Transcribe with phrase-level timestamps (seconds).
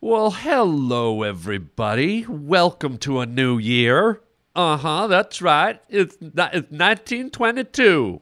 [0.00, 2.26] Well, hello, everybody.
[2.28, 4.20] Welcome to a new year.
[4.54, 5.80] Uh huh, that's right.
[5.88, 8.20] It's, it's 1922.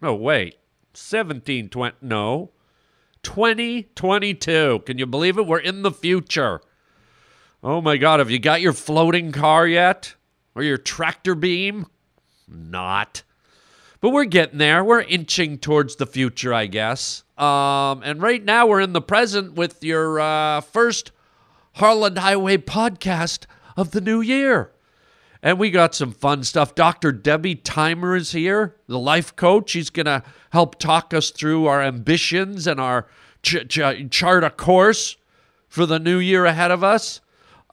[0.00, 0.54] No, wait.
[0.92, 1.96] 1720.
[2.00, 2.50] No.
[3.22, 4.82] 2022.
[4.86, 5.46] Can you believe it?
[5.46, 6.60] We're in the future.
[7.62, 10.14] Oh my God, have you got your floating car yet?
[10.54, 11.86] Or your tractor beam?
[12.46, 13.22] Not.
[14.04, 14.84] But we're getting there.
[14.84, 17.24] We're inching towards the future, I guess.
[17.38, 21.10] Um, and right now we're in the present with your uh, first
[21.76, 23.46] Harland Highway podcast
[23.78, 24.72] of the new year.
[25.42, 26.74] And we got some fun stuff.
[26.74, 27.12] Dr.
[27.12, 29.70] Debbie Thymer is here, the life coach.
[29.70, 33.06] She's going to help talk us through our ambitions and our
[33.42, 35.16] ch- ch- chart a course
[35.66, 37.22] for the new year ahead of us.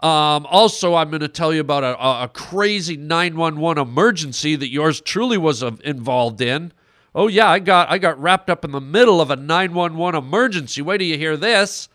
[0.02, 5.00] Um, also, I'm going to tell you about a, a, crazy 911 emergency that yours
[5.00, 6.74] truly was involved in.
[7.14, 10.82] Oh yeah, I got I got wrapped up in the middle of a 911 emergency.
[10.82, 11.88] Wait till you hear this.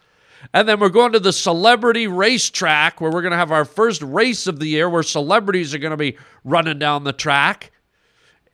[0.52, 4.02] And then we're going to the celebrity racetrack where we're going to have our first
[4.02, 7.72] race of the year where celebrities are going to be running down the track.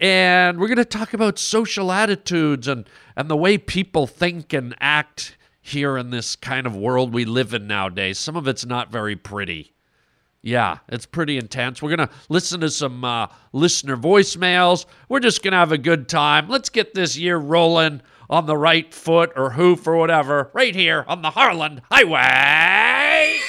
[0.00, 4.74] And we're going to talk about social attitudes and, and the way people think and
[4.80, 8.18] act here in this kind of world we live in nowadays.
[8.18, 9.72] Some of it's not very pretty.
[10.42, 11.80] Yeah, it's pretty intense.
[11.80, 14.86] We're going to listen to some uh, listener voicemails.
[15.08, 16.48] We're just going to have a good time.
[16.48, 21.04] Let's get this year rolling on the right foot or hoof or whatever, right here
[21.06, 23.41] on the Harland Highway.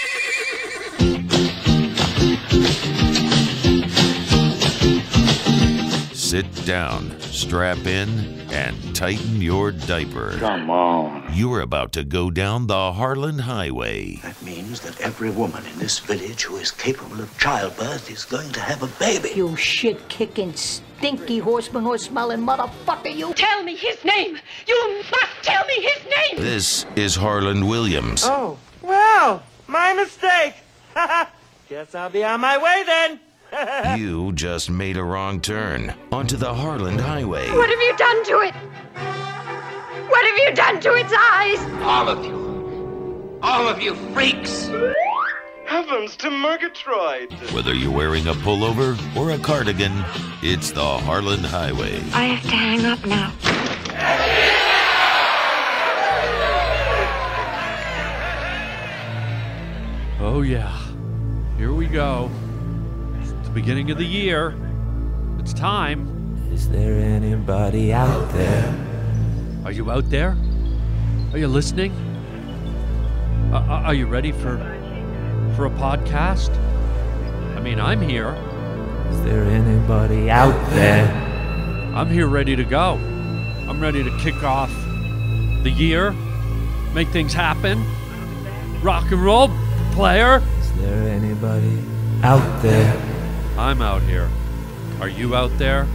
[6.34, 8.10] Sit down, strap in,
[8.50, 10.32] and tighten your diaper.
[10.40, 11.30] Come on.
[11.32, 14.16] You're about to go down the Harland Highway.
[14.24, 18.52] That means that every woman in this village who is capable of childbirth is going
[18.54, 19.30] to have a baby.
[19.36, 23.36] You shit kicking, stinky horseman horse smelling motherfucker, you.
[23.36, 24.40] Tell me his name!
[24.68, 26.44] You must tell me his name!
[26.44, 28.24] This is Harland Williams.
[28.26, 30.56] Oh, well, my mistake.
[31.70, 33.20] Guess I'll be on my way then.
[33.98, 37.50] You just made a wrong turn onto the Harland Highway.
[37.52, 38.56] What have you done to it?
[40.10, 41.60] What have you done to its eyes?
[41.84, 43.40] All of you.
[43.44, 44.70] All of you freaks.
[45.66, 47.32] Heavens to Murgatroyd.
[47.54, 49.94] Whether you're wearing a pullover or a cardigan,
[50.42, 51.98] it's the Harland Highway.
[52.14, 53.32] I have to hang up now.
[60.20, 60.76] Oh, yeah.
[61.58, 62.32] Here we go.
[63.54, 64.56] Beginning of the year.
[65.38, 66.50] It's time.
[66.52, 68.74] Is there anybody out there?
[69.64, 70.36] Are you out there?
[71.32, 71.92] Are you listening?
[73.52, 74.58] Uh, uh, are you ready for
[75.56, 76.50] for a podcast?
[77.56, 78.30] I mean, I'm here.
[79.12, 81.06] Is there anybody out there?
[81.96, 82.94] I'm here ready to go.
[83.70, 84.72] I'm ready to kick off
[85.62, 86.12] the year,
[86.96, 87.86] make things happen.
[88.82, 89.52] Rock and roll
[89.92, 90.42] player.
[90.60, 91.78] Is there anybody
[92.24, 93.13] out there?
[93.58, 94.30] I'm out here.
[95.00, 95.88] Are you out there?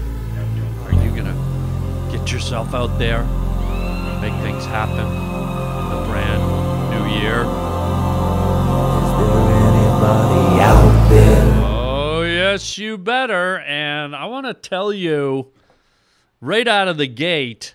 [0.85, 3.23] Are you gonna get yourself out there?
[3.23, 6.43] and Make things happen in the brand
[6.91, 7.41] new year.
[7.43, 11.65] Is there anybody out there?
[11.65, 13.59] Oh, yes, you better.
[13.61, 15.49] And I want to tell you
[16.41, 17.75] right out of the gate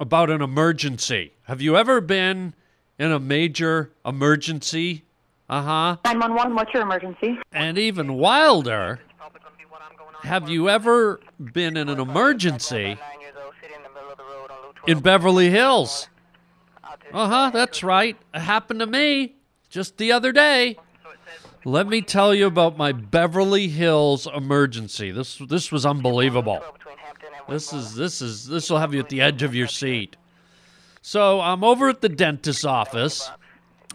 [0.00, 1.32] about an emergency.
[1.44, 2.54] Have you ever been
[2.98, 5.04] in a major emergency?
[5.48, 5.96] Uh huh.
[6.04, 7.38] 911, what's your emergency?
[7.52, 9.00] And even wilder,
[10.22, 11.20] have you ever
[11.52, 12.96] been in an emergency
[14.86, 16.08] in Beverly Hills?
[17.12, 18.16] Uh huh, that's right.
[18.32, 19.36] It happened to me
[19.68, 20.78] just the other day.
[21.66, 25.10] Let me tell you about my Beverly Hills emergency.
[25.10, 26.60] This this was unbelievable.
[27.48, 30.16] This is this is this will have you at the edge of your seat.
[31.02, 33.30] So I'm over at the dentist's office.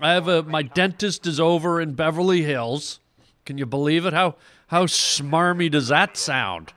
[0.02, 3.00] I have a my dentist is over in Beverly Hills.
[3.46, 4.14] Can you believe it?
[4.14, 4.36] How
[4.68, 6.74] how smarmy does that sound?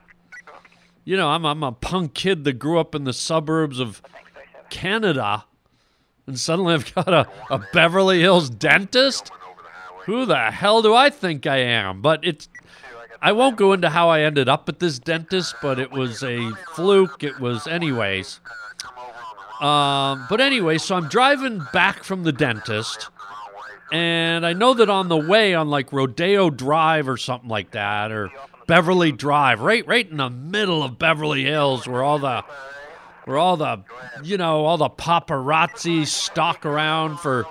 [1.05, 4.03] You know, I'm I'm a punk kid that grew up in the suburbs of
[4.71, 5.45] Canada,
[6.27, 9.31] and suddenly I've got a, a Beverly Hills dentist.
[10.07, 12.03] Who the hell do I think I am?
[12.03, 12.49] But it's
[13.21, 16.51] I won't go into how I ended up at this dentist, but it was a
[16.75, 17.23] fluke.
[17.23, 18.41] It was anyways.
[19.61, 23.11] Um, but anyway, so I'm driving back from the dentist,
[23.93, 28.11] and I know that on the way on like Rodeo Drive or something like that,
[28.11, 28.31] or
[28.67, 32.43] Beverly Drive, right, right in the middle of Beverly Hills, where all the,
[33.27, 33.85] where all the,
[34.23, 37.45] you know, all the paparazzi stalk around for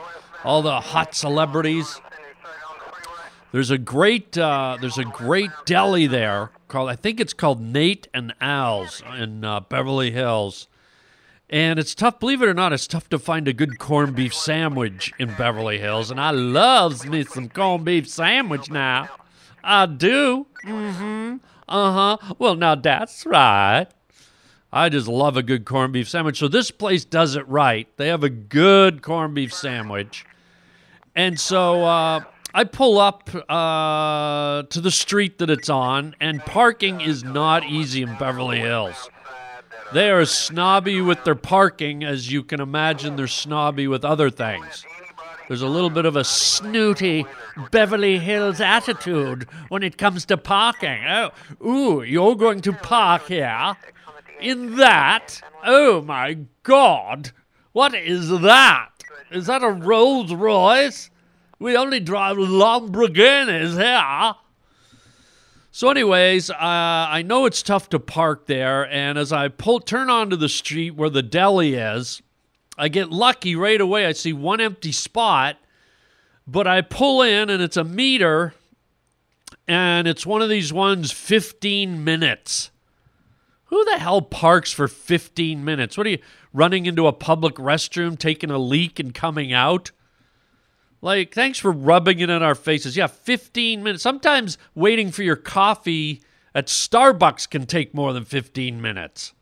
[0.43, 2.01] all the hot celebrities.
[3.51, 8.07] There's a great, uh, there's a great deli there called, I think it's called Nate
[8.15, 10.67] and Al's in uh, Beverly Hills
[11.51, 14.33] And it's tough, believe it or not, it's tough to find a good corned beef
[14.33, 16.09] sandwich in Beverly Hills.
[16.09, 19.09] And I loves me some corned beef sandwich now.
[19.61, 20.47] I do.
[20.65, 21.37] Mm-hmm.
[21.67, 22.35] Uh-huh.
[22.39, 23.87] Well, now that's right.
[24.71, 26.39] I just love a good corned beef sandwich.
[26.39, 27.87] So this place does it right.
[27.97, 30.25] They have a good corned beef sandwich.
[31.17, 32.21] And so uh,
[32.53, 38.01] I pull up uh, to the street that it's on, and parking is not easy
[38.01, 39.09] in Beverly Hills.
[39.93, 44.29] They are as snobby with their parking as you can imagine they're snobby with other
[44.29, 44.85] things.
[45.49, 47.25] There's a little bit of a snooty
[47.71, 51.03] Beverly Hills attitude when it comes to parking.
[51.05, 51.31] Oh,
[51.65, 53.75] ooh, you're going to park here?
[54.39, 55.41] In that?
[55.65, 57.31] Oh my God!
[57.73, 58.91] What is that?
[59.29, 61.09] Is that a Rolls Royce?
[61.59, 64.35] We only drive Lamborghinis here.
[65.73, 70.09] So, anyways, uh, I know it's tough to park there, and as I pull turn
[70.09, 72.21] onto the street where the deli is,
[72.77, 74.05] I get lucky right away.
[74.05, 75.55] I see one empty spot,
[76.45, 78.53] but I pull in, and it's a meter,
[79.65, 82.69] and it's one of these ones 15 minutes.
[83.65, 85.97] Who the hell parks for 15 minutes?
[85.97, 86.19] What are you
[86.51, 89.91] running into a public restroom, taking a leak, and coming out?
[91.01, 92.95] Like, thanks for rubbing it in our faces.
[92.95, 94.03] Yeah, 15 minutes.
[94.03, 96.21] Sometimes waiting for your coffee
[96.53, 99.33] at Starbucks can take more than 15 minutes.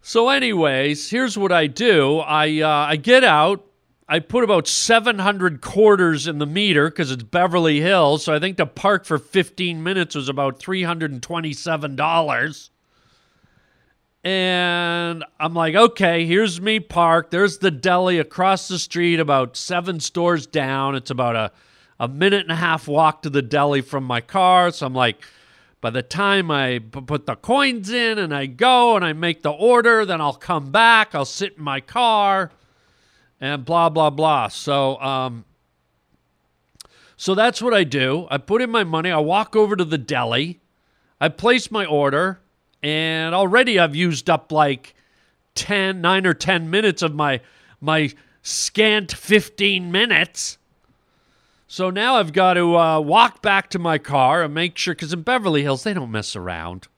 [0.00, 3.66] So, anyways, here's what I do I, uh, I get out.
[4.08, 8.24] I put about 700 quarters in the meter because it's Beverly Hills.
[8.24, 12.70] So I think to park for 15 minutes was about $327.
[14.22, 17.30] And I'm like, okay, here's me parked.
[17.30, 20.94] There's the deli across the street, about seven stores down.
[20.94, 21.52] It's about a,
[21.98, 24.70] a minute and a half walk to the deli from my car.
[24.72, 25.24] So I'm like,
[25.80, 29.42] by the time I p- put the coins in and I go and I make
[29.42, 31.14] the order, then I'll come back.
[31.14, 32.50] I'll sit in my car
[33.40, 34.48] and blah, blah, blah.
[34.48, 35.46] So, um,
[37.16, 38.26] so that's what I do.
[38.30, 39.10] I put in my money.
[39.10, 40.60] I walk over to the deli.
[41.18, 42.40] I place my order
[42.82, 44.94] and already I've used up like
[45.54, 47.40] 10 9 or 10 minutes of my
[47.80, 48.12] my
[48.42, 50.58] scant 15 minutes.
[51.66, 55.12] So now I've got to uh, walk back to my car and make sure because
[55.12, 56.88] in Beverly Hills they don't mess around.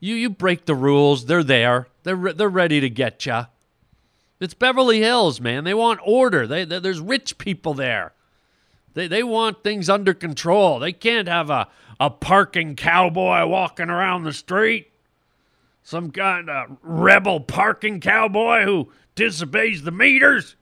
[0.00, 1.26] You you break the rules.
[1.26, 1.88] They're there.
[2.02, 3.46] They're re- they're ready to get you
[4.40, 5.64] it's Beverly Hills man.
[5.64, 6.46] They want order.
[6.46, 8.14] They, they there's rich people there.
[8.94, 10.80] They, they want things under control.
[10.80, 11.68] They can't have a,
[12.00, 14.90] a parking cowboy walking around the street.
[15.82, 20.56] Some kind of rebel parking cowboy who disobeys the meters.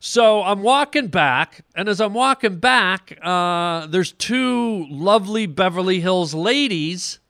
[0.00, 6.34] So I'm walking back, and as I'm walking back, uh, there's two lovely Beverly Hills
[6.34, 7.20] ladies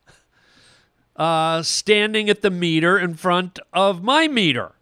[1.16, 4.72] uh, standing at the meter in front of my meter.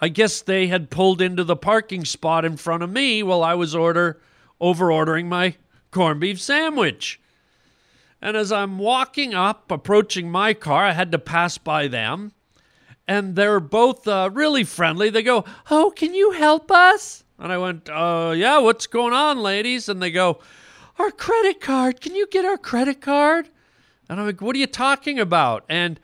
[0.00, 3.54] I guess they had pulled into the parking spot in front of me while I
[3.54, 4.20] was order
[4.60, 5.56] over ordering my
[5.90, 7.20] corned beef sandwich.
[8.20, 12.32] And as I'm walking up, approaching my car, I had to pass by them.
[13.06, 15.08] And they're both uh, really friendly.
[15.08, 17.24] They go, Oh, can you help us?
[17.38, 19.88] And I went, uh, Yeah, what's going on, ladies?
[19.88, 20.40] And they go,
[20.98, 22.00] Our credit card.
[22.00, 23.48] Can you get our credit card?
[24.08, 25.64] And I'm like, What are you talking about?
[25.68, 26.00] And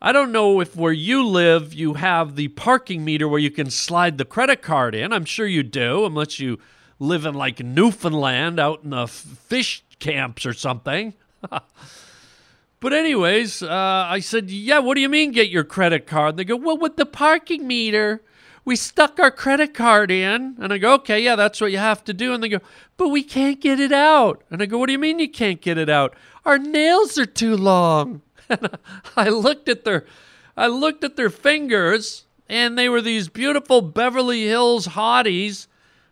[0.00, 3.68] I don't know if where you live you have the parking meter where you can
[3.68, 5.12] slide the credit card in.
[5.12, 6.58] I'm sure you do, unless you
[6.98, 11.14] live in like Newfoundland out in the fish camps or something.
[12.80, 16.38] but anyways, uh, I said, "Yeah, what do you mean get your credit card?" And
[16.38, 18.22] They go, "Well, with the parking meter,
[18.64, 22.04] we stuck our credit card in." And I go, "Okay, yeah, that's what you have
[22.04, 22.60] to do." And they go,
[22.96, 25.60] "But we can't get it out." And I go, "What do you mean you can't
[25.60, 26.14] get it out?
[26.44, 28.78] Our nails are too long." And
[29.14, 30.06] I looked at their
[30.56, 35.66] I looked at their fingers and they were these beautiful Beverly Hills hotties,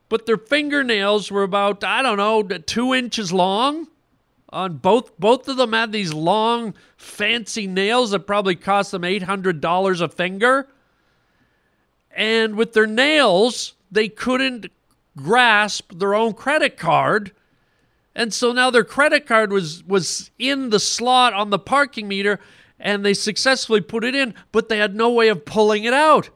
[0.09, 3.89] but their fingernails were about, I don't know, two inches long.
[4.51, 9.25] On both both of them had these long, fancy nails that probably cost them eight
[9.25, 10.69] hundred dollars a finger.
[12.13, 14.71] And with their nails, they couldn't
[15.17, 17.33] grasp their own credit card.
[18.15, 22.39] And so now their credit card was was in the slot on the parking meter
[22.79, 26.31] and they successfully put it in, but they had no way of pulling it out.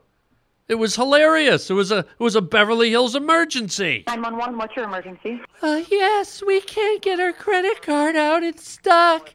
[0.70, 1.68] It was hilarious.
[1.68, 4.04] It was a it was a Beverly Hills emergency.
[4.06, 5.40] 911, what's your emergency?
[5.60, 8.44] Uh, yes, we can't get our credit card out.
[8.44, 9.34] It's stuck.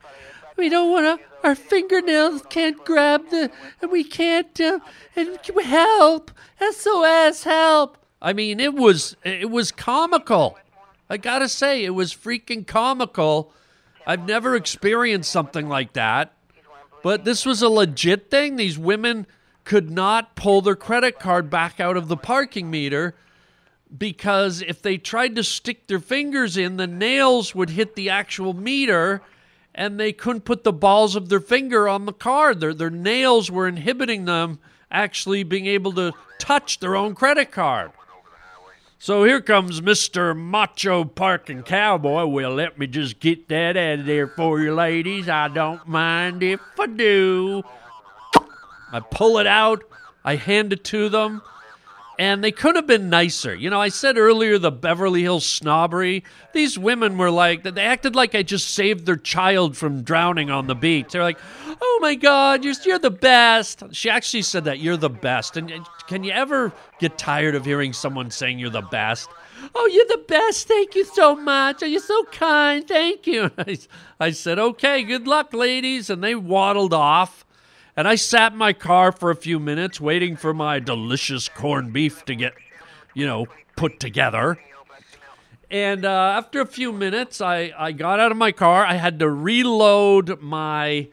[0.55, 1.25] We don't want to.
[1.45, 3.51] Our fingernails can't grab the.
[3.81, 4.57] And we can't.
[4.61, 4.79] Uh,
[5.17, 6.31] and help!
[6.71, 7.43] SOS!
[7.43, 7.97] Help!
[8.21, 10.57] I mean, it was it was comical.
[11.09, 13.51] I gotta say, it was freaking comical.
[14.07, 16.31] I've never experienced something like that.
[17.03, 18.55] But this was a legit thing.
[18.55, 19.27] These women
[19.65, 23.15] could not pull their credit card back out of the parking meter
[23.95, 28.53] because if they tried to stick their fingers in, the nails would hit the actual
[28.53, 29.21] meter
[29.73, 32.59] and they couldn't put the balls of their finger on the card.
[32.59, 37.91] Their, their nails were inhibiting them actually being able to touch their own credit card.
[38.97, 40.35] So here comes Mr.
[40.35, 42.25] Macho Parking Cowboy.
[42.25, 45.27] Well, let me just get that out of there for you, ladies.
[45.27, 47.63] I don't mind if I do.
[48.95, 49.83] I pull it out,
[50.23, 51.41] I hand it to them,
[52.17, 53.53] and they could have been nicer.
[53.53, 56.23] You know, I said earlier the Beverly Hills snobbery.
[56.53, 60.67] These women were like, they acted like I just saved their child from drowning on
[60.67, 61.07] the beach.
[61.11, 61.39] They're like,
[61.81, 63.83] oh my God, you're, you're the best.
[63.91, 65.57] She actually said that, you're the best.
[65.57, 65.69] And
[66.07, 69.29] can you ever get tired of hearing someone saying you're the best?
[69.73, 70.69] Oh, you're the best.
[70.69, 71.83] Thank you so much.
[71.83, 72.87] Oh, you're so kind.
[72.87, 73.51] Thank you.
[73.57, 73.77] I,
[74.21, 76.09] I said, okay, good luck, ladies.
[76.09, 77.44] And they waddled off.
[77.97, 81.93] And I sat in my car for a few minutes waiting for my delicious corned
[81.93, 82.53] beef to get,
[83.13, 83.47] you know,
[83.77, 84.59] put together.
[85.71, 88.85] And uh, after a few minutes, I, I got out of my car.
[88.85, 91.07] I had to reload my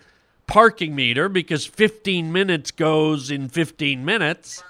[0.47, 4.63] parking meter because 15 minutes goes in 15 minutes.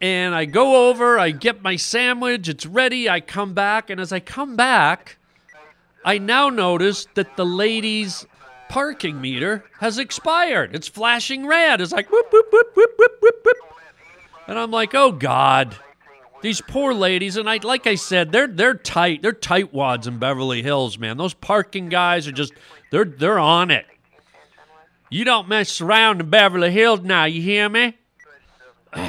[0.00, 3.08] And I go over, I get my sandwich, it's ready.
[3.08, 5.16] I come back, and as I come back,
[6.04, 8.26] I now notice that the lady's
[8.72, 10.74] parking meter has expired.
[10.74, 11.82] It's flashing red.
[11.82, 13.56] It's like whoop, whoop, whoop, whoop, whoop, whoop, whoop.
[14.46, 15.76] And I'm like, oh God.
[16.40, 19.20] These poor ladies, and I like I said, they're they're tight.
[19.20, 21.18] They're tightwads in Beverly Hills, man.
[21.18, 22.54] Those parking guys are just
[22.90, 23.84] they're they're on it.
[25.10, 27.98] You don't mess around in Beverly Hills now, you hear me?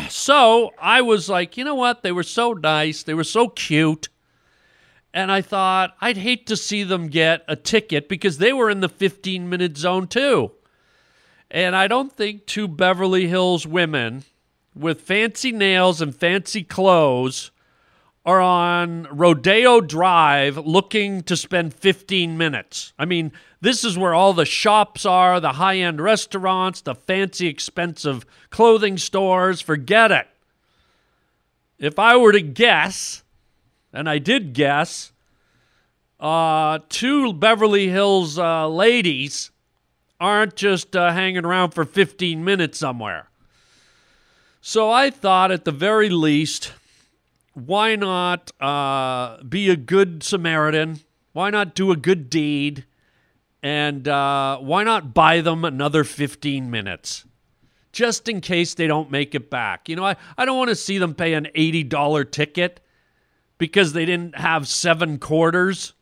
[0.09, 2.03] So I was like, you know what?
[2.03, 3.03] They were so nice.
[3.03, 4.09] They were so cute.
[5.13, 8.79] And I thought, I'd hate to see them get a ticket because they were in
[8.79, 10.51] the 15 minute zone too.
[11.51, 14.23] And I don't think two Beverly Hills women
[14.75, 17.51] with fancy nails and fancy clothes
[18.25, 22.93] are on Rodeo Drive looking to spend 15 minutes.
[22.97, 27.47] I mean, this is where all the shops are, the high end restaurants, the fancy,
[27.47, 29.61] expensive clothing stores.
[29.61, 30.27] Forget it.
[31.77, 33.22] If I were to guess,
[33.93, 35.11] and I did guess,
[36.19, 39.51] uh, two Beverly Hills uh, ladies
[40.19, 43.29] aren't just uh, hanging around for 15 minutes somewhere.
[44.61, 46.71] So I thought, at the very least,
[47.53, 51.01] why not uh, be a good Samaritan?
[51.33, 52.85] Why not do a good deed?
[53.61, 57.25] And uh, why not buy them another 15 minutes?
[57.91, 59.89] Just in case they don't make it back.
[59.89, 62.79] You know, I, I don't want to see them pay an $80 ticket
[63.63, 65.93] because they didn't have seven quarters.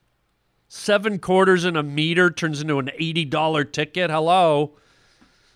[0.67, 4.09] Seven quarters in a meter turns into an $80 ticket.
[4.09, 4.71] Hello.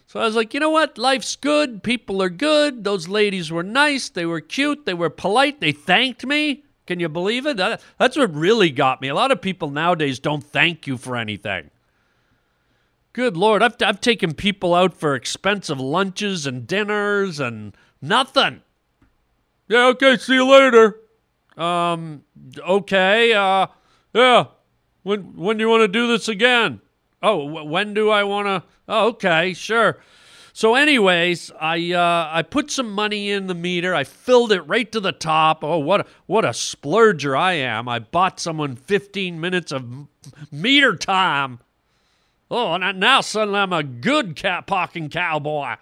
[0.05, 0.99] So I was like, you know what?
[0.99, 1.81] Life's good.
[1.81, 2.83] People are good.
[2.83, 4.07] Those ladies were nice.
[4.09, 4.85] They were cute.
[4.85, 5.61] They were polite.
[5.61, 6.63] They thanked me.
[6.85, 7.57] Can you believe it?
[7.57, 9.07] That, that's what really got me.
[9.07, 11.71] A lot of people nowadays don't thank you for anything.
[13.13, 18.61] Good Lord, I've, I've taken people out for expensive lunches and dinners and nothing.
[19.67, 20.99] Yeah, okay, see you later.
[21.57, 22.23] Um,
[22.59, 23.67] okay, uh,
[24.13, 24.45] yeah.
[25.03, 26.81] When when do you want to do this again?
[27.21, 28.63] Oh, wh- when do I want to?
[28.87, 29.99] Oh, okay, sure.
[30.53, 33.93] So, anyways, I uh, I put some money in the meter.
[33.93, 35.63] I filled it right to the top.
[35.63, 37.89] Oh, what a, what a splurger I am!
[37.89, 40.07] I bought someone 15 minutes of
[40.51, 41.59] meter time.
[42.49, 45.75] Oh, and now suddenly I'm a good cat parking cowboy.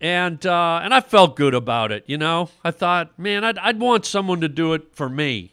[0.00, 2.04] And uh, and I felt good about it.
[2.06, 5.52] You know, I thought, man, I'd I'd want someone to do it for me.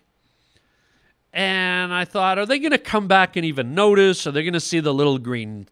[1.33, 4.27] And I thought, are they going to come back and even notice?
[4.27, 5.67] Are they going to see the little green,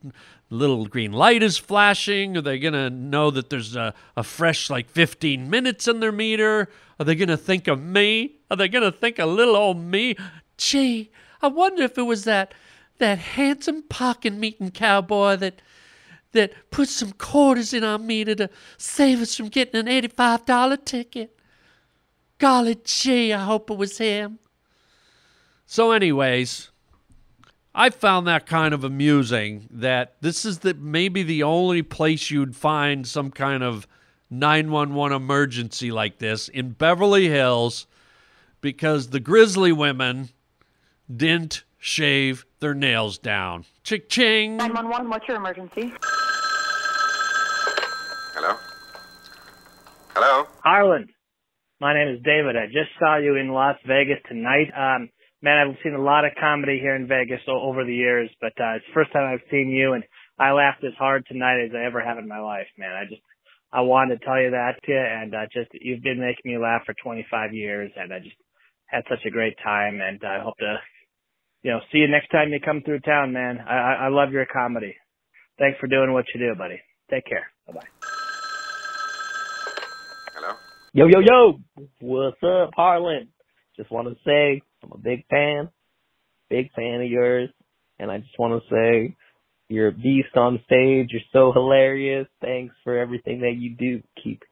[0.50, 2.36] little green light is flashing?
[2.36, 6.12] Are they going to know that there's a, a fresh like 15 minutes in their
[6.12, 6.68] meter?
[7.00, 8.38] Are they going to think of me?
[8.50, 10.16] Are they going to think of little old me?
[10.58, 11.12] Gee,
[11.44, 12.54] I wonder if it was that
[12.98, 15.60] that handsome pocket meeting cowboy that
[16.34, 20.78] that put some quarters in our meter to save us from getting an eighty-five dollar
[20.78, 21.38] ticket.
[22.38, 24.40] Golly gee, I hope it was him.
[25.66, 26.72] So, anyways,
[27.74, 32.56] I found that kind of amusing that this is the maybe the only place you'd
[32.56, 33.88] find some kind of
[34.30, 37.88] 911 emergency like this in Beverly Hills
[38.62, 40.30] because the grizzly women
[41.14, 43.66] didn't shave their nails down.
[43.84, 44.56] Chick ching.
[44.58, 45.92] 911, what's your emergency?
[48.36, 48.56] Hello?
[50.14, 50.48] Hello?
[50.64, 51.10] Harland,
[51.82, 52.56] my name is David.
[52.56, 54.70] I just saw you in Las Vegas tonight.
[54.78, 55.10] Um,
[55.42, 58.78] man, I've seen a lot of comedy here in Vegas over the years, but uh,
[58.78, 60.04] it's the first time I've seen you, and
[60.38, 62.94] I laughed as hard tonight as I ever have in my life, man.
[62.94, 63.22] I just
[63.74, 66.60] I wanted to tell you that to you, and uh, just you've been making me
[66.60, 68.38] laugh for 25 years, and I just
[68.86, 70.78] had such a great time, and I hope to,
[71.64, 73.60] you know, see you next time you come through town, man.
[73.60, 74.96] I I, I love your comedy.
[75.60, 76.82] Thanks for doing what you do, buddy.
[77.10, 77.48] Take care.
[77.68, 77.88] Bye bye.
[80.34, 80.56] Hello?
[80.94, 81.60] Yo, yo, yo!
[82.00, 83.28] What's up, Harland?
[83.78, 85.70] Just want to say I'm a big fan,
[86.50, 87.50] big fan of yours,
[88.00, 89.16] and I just want to say
[89.70, 91.10] you're a beast on stage.
[91.12, 92.28] You're so hilarious.
[92.42, 94.02] Thanks for everything that you do.
[94.24, 94.44] Keep,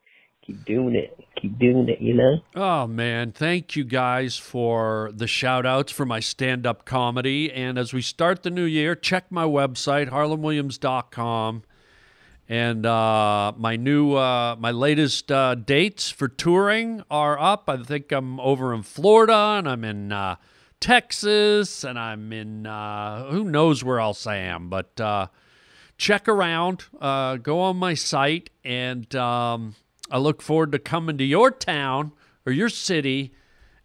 [0.50, 1.16] keep doing it.
[1.40, 2.02] Keep doing it.
[2.02, 2.40] You know.
[2.56, 7.52] Oh man, thank you guys for the shout outs for my stand up comedy.
[7.52, 11.64] And as we start the new year, check my website, harlandwilliams.com.
[12.52, 17.70] And uh, my new, uh, my latest uh, dates for touring are up.
[17.70, 20.38] I think I'm over in Florida and I'm in uh,
[20.80, 24.68] Texas and I'm in, uh, who knows where else I am.
[24.68, 25.28] But uh,
[26.00, 29.76] check around, go on my site, and um,
[30.12, 32.12] I look forward to coming to your town
[32.46, 33.34] or your city.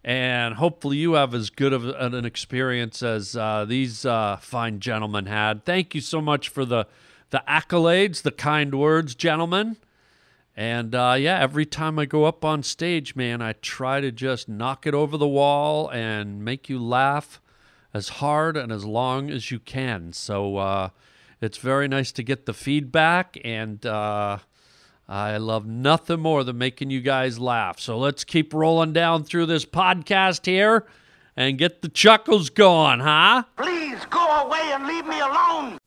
[0.03, 5.25] And hopefully, you have as good of an experience as uh, these uh, fine gentlemen
[5.25, 5.65] had.
[5.65, 6.87] Thank you so much for the
[7.31, 9.77] the accolades, the kind words, gentlemen.
[10.55, 14.47] And uh, yeah, every time I go up on stage, man, I try to just
[14.47, 17.41] knock it over the wall and make you laugh
[17.93, 20.13] as hard and as long as you can.
[20.13, 20.89] So uh,
[21.41, 24.37] it's very nice to get the feedback, and uh,
[25.07, 27.79] I love nothing more than making you guys laugh.
[27.79, 30.87] So let's keep rolling down through this podcast here
[31.35, 33.43] and get the chuckles going, huh?
[33.57, 35.77] Please go away and leave me alone.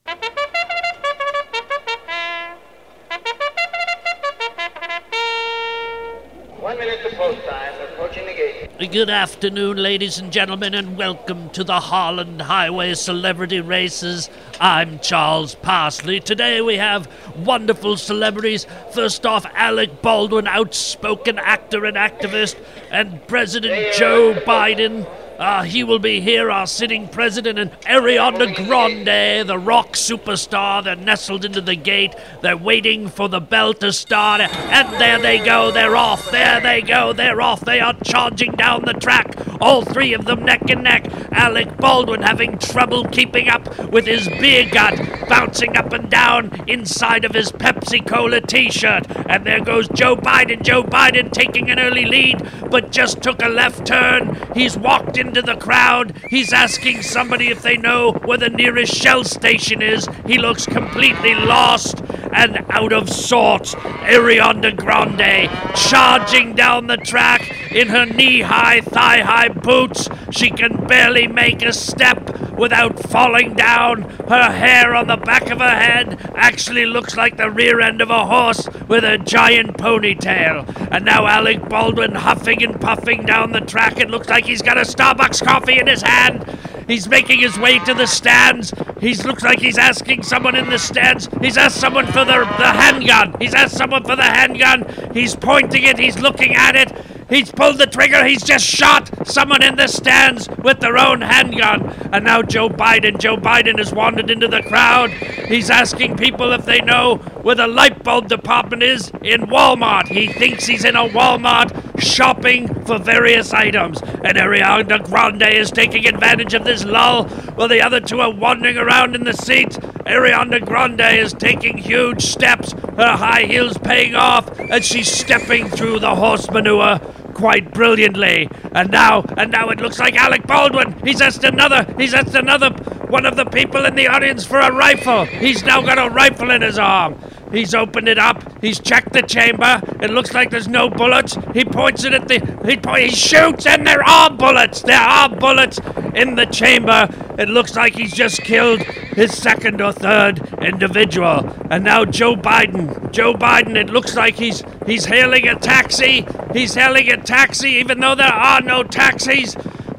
[6.79, 7.73] To post time.
[7.77, 8.93] We're approaching the gate.
[8.93, 14.31] Good afternoon, ladies and gentlemen, and welcome to the Harland Highway Celebrity Races.
[14.61, 16.21] I'm Charles Parsley.
[16.21, 18.65] Today we have wonderful celebrities.
[18.95, 22.55] First off, Alec Baldwin, outspoken actor and activist,
[22.93, 25.05] and President Joe Biden.
[25.39, 30.83] Uh, he will be here, our sitting president, and Ariana Grande, the rock superstar.
[30.83, 32.13] They're nestled into the gate.
[32.43, 34.41] They're waiting for the bell to start.
[34.41, 35.71] And there they go.
[35.71, 36.29] They're off.
[36.33, 37.13] There they go.
[37.13, 37.61] They're off.
[37.61, 39.33] They are charging down the track.
[39.61, 41.07] All three of them neck and neck.
[41.31, 44.99] Alec Baldwin having trouble keeping up with his beer gut,
[45.29, 49.07] bouncing up and down inside of his Pepsi Cola t shirt.
[49.29, 50.63] And there goes Joe Biden.
[50.63, 54.37] Joe Biden taking an early lead, but just took a left turn.
[54.55, 56.17] He's walked into the crowd.
[56.31, 60.09] He's asking somebody if they know where the nearest Shell station is.
[60.27, 63.75] He looks completely lost and out of sorts.
[63.75, 70.09] Ariana Grande charging down the track in her knee high, thigh high boots.
[70.31, 74.03] She can barely make a step without falling down.
[74.29, 78.11] Her hair on the back of her head actually looks like the rear end of
[78.11, 80.89] a horse with a giant ponytail.
[80.91, 83.99] And now Alec Baldwin huffing and puffing down the track.
[83.99, 86.45] It looks like he's got a Starbucks coffee in his hand.
[86.89, 88.73] He's making his way to the stands.
[88.99, 91.29] He looks like he's asking someone in the stands.
[91.43, 93.37] He's asked someone for the, the handgun.
[93.39, 94.87] He's asked someone for the handgun.
[95.13, 95.99] He's pointing it.
[95.99, 96.93] He's looking at it.
[97.29, 98.25] He's pulled the trigger.
[98.25, 101.91] He's just shot someone in the stands with their own handgun.
[102.13, 103.19] And now Joe Biden.
[103.19, 105.11] Joe Biden has wandered into the crowd.
[105.11, 110.09] He's asking people if they know where the light bulb department is in Walmart.
[110.09, 114.01] He thinks he's in a Walmart shopping for various items.
[114.03, 118.77] And Ariana Grande is taking advantage of this lull while the other two are wandering
[118.77, 119.77] around in the seats.
[120.07, 126.01] Ariana Grande is taking huge steps, her high heels paying off as she's stepping through
[126.01, 126.99] the horse manure
[127.35, 128.49] quite brilliantly.
[128.73, 131.01] And now, and now it looks like Alec Baldwin.
[131.05, 132.71] He's asked another, he's asked another
[133.09, 135.25] one of the people in the audience for a rifle.
[135.25, 137.19] He's now got a rifle in his arm.
[137.53, 138.45] He's opened it up.
[138.61, 139.81] He's checked the chamber.
[140.01, 141.37] It looks like there's no bullets.
[141.55, 142.39] He points it at the.
[142.67, 144.83] He, po- he shoots, and there are bullets.
[144.83, 145.79] There are bullets
[146.15, 147.09] in the chamber.
[147.39, 151.49] It looks like he's just killed his second or third individual.
[151.71, 153.13] And now Joe Biden.
[153.13, 153.77] Joe Biden.
[153.77, 156.27] It looks like he's he's hailing a taxi.
[156.53, 159.57] He's hailing a taxi, even though there are no taxis.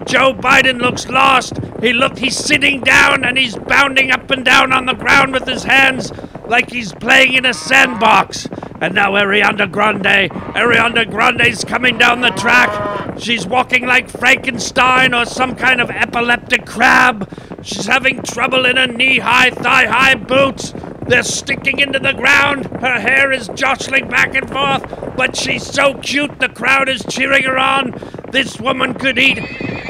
[0.09, 1.59] Joe Biden looks lost.
[1.81, 5.47] He look he's sitting down and he's bounding up and down on the ground with
[5.47, 6.11] his hands
[6.47, 8.47] like he's playing in a sandbox.
[8.81, 10.31] And now Ariana Grande.
[10.55, 13.19] Ariana Grande's coming down the track.
[13.19, 17.31] She's walking like Frankenstein or some kind of epileptic crab.
[17.61, 20.73] She's having trouble in her knee-high, thigh-high boots.
[21.09, 22.67] They're sticking into the ground.
[22.67, 27.45] Her hair is jostling back and forth, but she's so cute the crowd is cheering
[27.45, 27.99] her on.
[28.31, 29.39] This woman could eat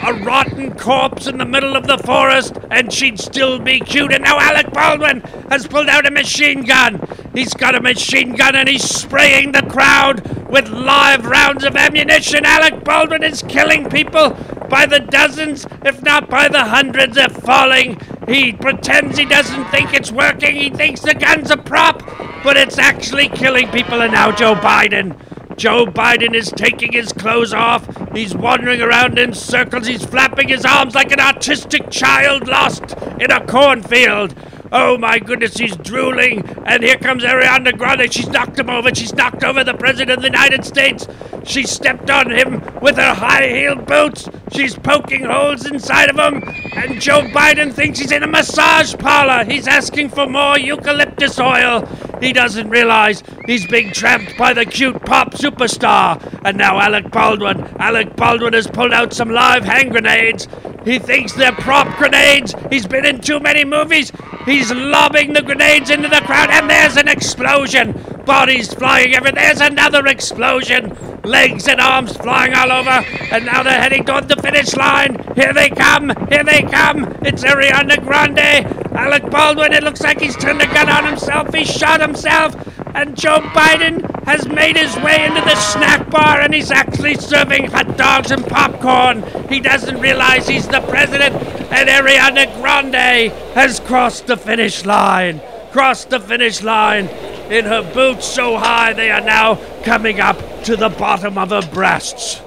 [0.01, 4.13] a rotten corpse in the middle of the forest, and she'd still be cute.
[4.13, 7.01] And now Alec Baldwin has pulled out a machine gun.
[7.33, 12.45] He's got a machine gun and he's spraying the crowd with live rounds of ammunition.
[12.45, 14.37] Alec Baldwin is killing people
[14.69, 17.15] by the dozens, if not by the hundreds.
[17.15, 17.99] They're falling.
[18.29, 20.55] He pretends he doesn't think it's working.
[20.55, 22.05] He thinks the gun's a prop,
[22.43, 24.03] but it's actually killing people.
[24.03, 25.19] And now Joe Biden.
[25.57, 27.87] Joe Biden is taking his clothes off.
[28.13, 29.87] He's wandering around in circles.
[29.87, 34.35] He's flapping his arms like an artistic child lost in a cornfield.
[34.71, 36.47] Oh my goodness, he's drooling.
[36.65, 38.13] And here comes Ariana Grande.
[38.13, 38.93] She's knocked him over.
[38.93, 41.07] She's knocked over the President of the United States.
[41.43, 44.29] She stepped on him with her high heeled boots.
[44.51, 46.43] She's poking holes inside of him.
[46.73, 49.43] And Joe Biden thinks he's in a massage parlor.
[49.43, 51.87] He's asking for more eucalyptus oil.
[52.21, 56.21] He doesn't realize he's being trapped by the cute pop superstar.
[56.45, 57.61] And now Alec Baldwin.
[57.79, 60.47] Alec Baldwin has pulled out some live hand grenades.
[60.85, 62.53] He thinks they're prop grenades.
[62.69, 64.11] He's been in too many movies.
[64.45, 67.93] He's lobbing the grenades into the crowd, and there's an explosion.
[68.25, 69.41] Bodies flying everywhere.
[69.41, 70.95] There's another explosion.
[71.23, 73.03] Legs and arms flying all over.
[73.31, 75.15] And now they're heading toward the finish line.
[75.35, 76.11] Here they come.
[76.29, 77.05] Here they come.
[77.21, 78.88] It's Ariana Grande.
[78.99, 79.71] Alec Baldwin.
[79.71, 81.53] It looks like he's turned a gun on himself.
[81.53, 82.53] He shot himself.
[82.93, 87.71] And Joe Biden has made his way into the snack bar and he's actually serving
[87.71, 89.23] hot dogs and popcorn.
[89.47, 91.33] He doesn't realize he's the president.
[91.71, 95.39] And Ariana Grande has crossed the finish line.
[95.71, 97.05] Crossed the finish line
[97.49, 101.65] in her boots so high they are now coming up to the bottom of her
[101.71, 102.41] breasts.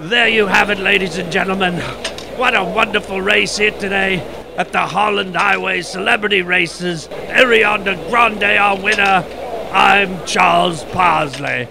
[0.00, 1.82] There you have it, ladies and gentlemen.
[2.38, 4.20] What a wonderful race here today
[4.56, 7.08] at the Harland Highway Celebrity Races.
[7.08, 9.26] Ariana Grande, our winner.
[9.72, 11.66] I'm Charles Parsley.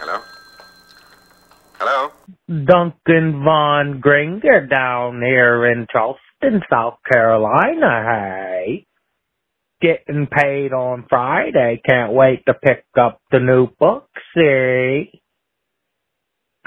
[0.00, 0.22] Hello?
[1.74, 2.10] Hello?
[2.48, 8.02] Duncan Von Gringer down here in Charleston, South Carolina.
[8.02, 8.86] Hey.
[9.82, 11.82] Getting paid on Friday.
[11.86, 15.10] Can't wait to pick up the new book, see?
[15.12, 15.18] Eh?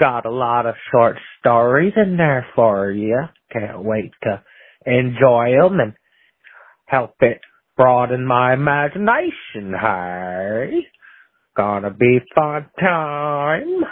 [0.00, 3.18] Got a lot of short stories in there for you.
[3.52, 4.42] Can't wait to
[4.86, 5.92] enjoy them and
[6.86, 7.42] help it
[7.76, 10.86] broaden my imagination, hey?
[11.54, 13.84] Gonna be fun time.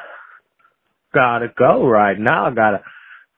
[1.12, 2.48] Gotta go right now.
[2.50, 2.80] Gotta,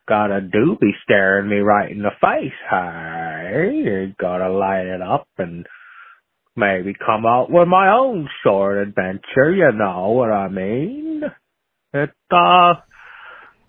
[0.09, 4.15] got a doobie staring me right in the face, hey?
[4.17, 5.67] Gotta light it up and
[6.57, 11.23] maybe come out with my own short adventure, you know what I mean?
[11.92, 12.74] It, uh,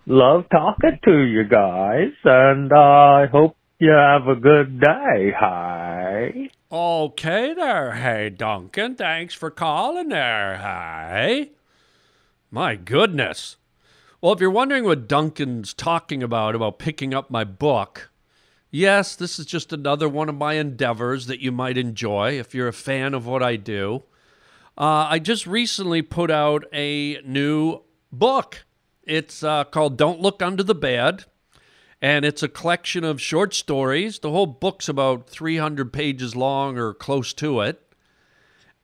[0.06, 6.50] love talking to you guys, and uh, I hope you have a good day, hi.
[6.70, 8.94] Okay there, hey Duncan.
[8.94, 11.50] Thanks for calling there, hey.
[12.48, 13.56] My goodness.
[14.20, 18.12] Well, if you're wondering what Duncan's talking about, about picking up my book,
[18.70, 22.68] yes, this is just another one of my endeavors that you might enjoy if you're
[22.68, 24.04] a fan of what I do.
[24.78, 27.82] Uh, I just recently put out a new
[28.12, 28.64] book.
[29.02, 31.24] It's uh, called Don't Look Under the Bed,
[32.00, 34.20] and it's a collection of short stories.
[34.20, 37.80] The whole book's about 300 pages long or close to it.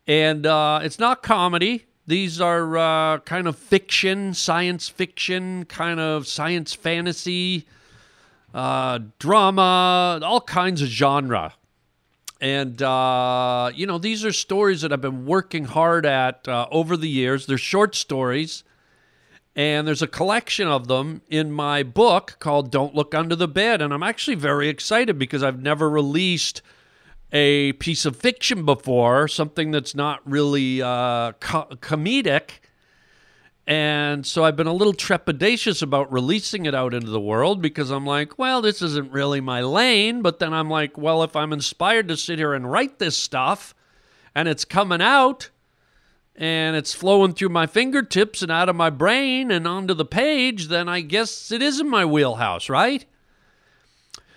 [0.07, 1.85] And uh, it's not comedy.
[2.07, 7.67] These are uh, kind of fiction, science fiction, kind of science fantasy,
[8.55, 11.53] uh, drama, all kinds of genre.
[12.41, 16.97] And, uh, you know, these are stories that I've been working hard at uh, over
[16.97, 17.47] the years.
[17.47, 18.65] They're short stories.
[19.59, 23.83] And there's a collection of them in my book called Don't Look Under the Bed.
[23.83, 26.63] And I'm actually very excited because I've never released
[27.33, 32.61] a piece of fiction before, something that's not really uh, co- comedic.
[33.67, 37.91] And so I've been a little trepidatious about releasing it out into the world because
[37.91, 40.23] I'm like, well, this isn't really my lane.
[40.23, 43.75] But then I'm like, well, if I'm inspired to sit here and write this stuff
[44.37, 45.51] and it's coming out
[46.39, 50.69] and it's flowing through my fingertips and out of my brain and onto the page,
[50.69, 53.05] then I guess it is in my wheelhouse, right?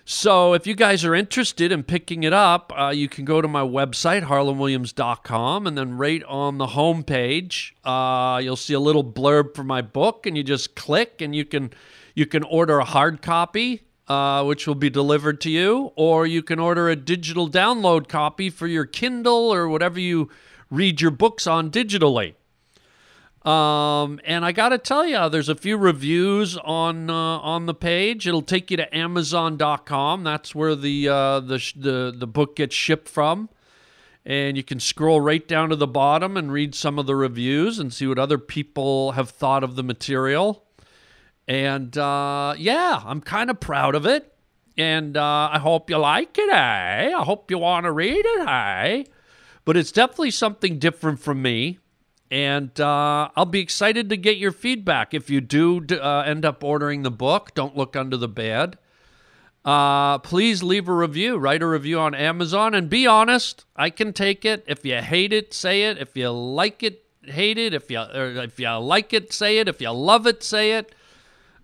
[0.03, 3.47] So if you guys are interested in picking it up, uh, you can go to
[3.47, 9.55] my website, harlandwilliams.com, and then right on the homepage, uh, you'll see a little blurb
[9.55, 11.71] for my book, and you just click, and you can
[12.15, 16.41] you can order a hard copy, uh, which will be delivered to you, or you
[16.41, 20.29] can order a digital download copy for your Kindle or whatever you
[20.71, 22.33] read your books on digitally.
[23.45, 27.73] Um, and I got to tell you, there's a few reviews on uh, on the
[27.73, 28.27] page.
[28.27, 30.23] It'll take you to Amazon.com.
[30.23, 33.49] That's where the uh, the the the book gets shipped from.
[34.23, 37.79] And you can scroll right down to the bottom and read some of the reviews
[37.79, 40.63] and see what other people have thought of the material.
[41.47, 44.31] And uh, yeah, I'm kind of proud of it.
[44.77, 47.11] And uh, I hope you like it, eh?
[47.17, 49.03] I hope you want to read it, eh?
[49.65, 51.79] But it's definitely something different from me.
[52.29, 55.13] And uh, I'll be excited to get your feedback.
[55.13, 58.77] If you do uh, end up ordering the book, Don't Look Under the Bed,
[59.65, 61.37] uh, please leave a review.
[61.37, 63.65] Write a review on Amazon and be honest.
[63.75, 64.63] I can take it.
[64.65, 65.97] If you hate it, say it.
[65.97, 67.73] If you like it, hate it.
[67.73, 69.67] If you, if you like it, say it.
[69.67, 70.95] If you love it, say it.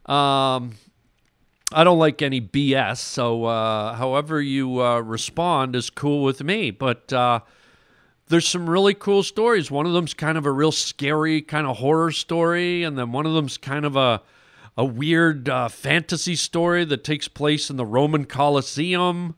[0.06, 0.76] Um,
[1.74, 2.98] I don't like any BS.
[2.98, 6.72] So, uh, however you uh, respond is cool with me.
[6.72, 7.40] But uh,
[8.30, 9.72] there's some really cool stories.
[9.72, 13.26] One of them's kind of a real scary kind of horror story, and then one
[13.26, 14.22] of them's kind of a
[14.78, 19.36] a weird uh, fantasy story that takes place in the Roman Colosseum.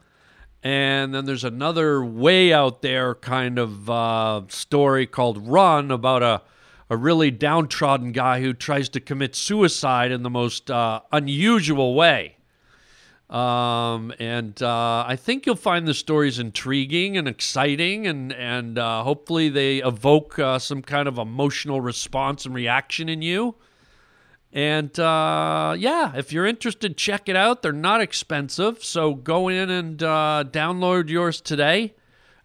[0.62, 6.41] And then there's another way out there kind of uh, story called Run about a,
[6.89, 12.36] a really downtrodden guy who tries to commit suicide in the most uh, unusual way.
[13.30, 19.04] Um, and uh, I think you'll find the stories intriguing and exciting, and and uh,
[19.04, 23.56] hopefully they evoke uh, some kind of emotional response and reaction in you.
[24.52, 27.62] And uh, yeah, if you're interested, check it out.
[27.62, 31.94] They're not expensive, so go in and uh, download yours today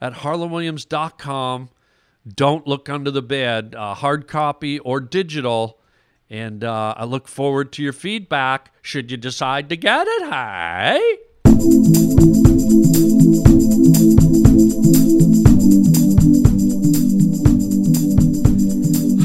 [0.02, 1.70] at harlandwilliams.com.
[2.26, 5.78] Don't look under the bed, uh, hard copy or digital.
[6.30, 10.22] And uh, I look forward to your feedback should you decide to get it.
[10.24, 11.18] Hey?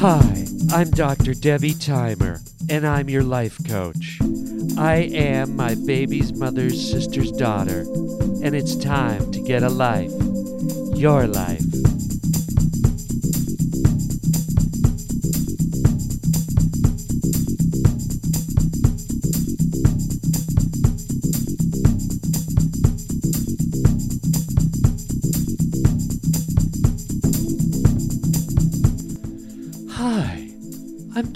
[0.02, 1.34] Hi, I'm Dr.
[1.34, 4.20] Debbie Thymer, and I'm your life coach.
[4.78, 7.82] I am my baby's mother's sister's daughter,
[8.42, 10.12] and it's time to get a life.
[10.96, 11.69] Your life.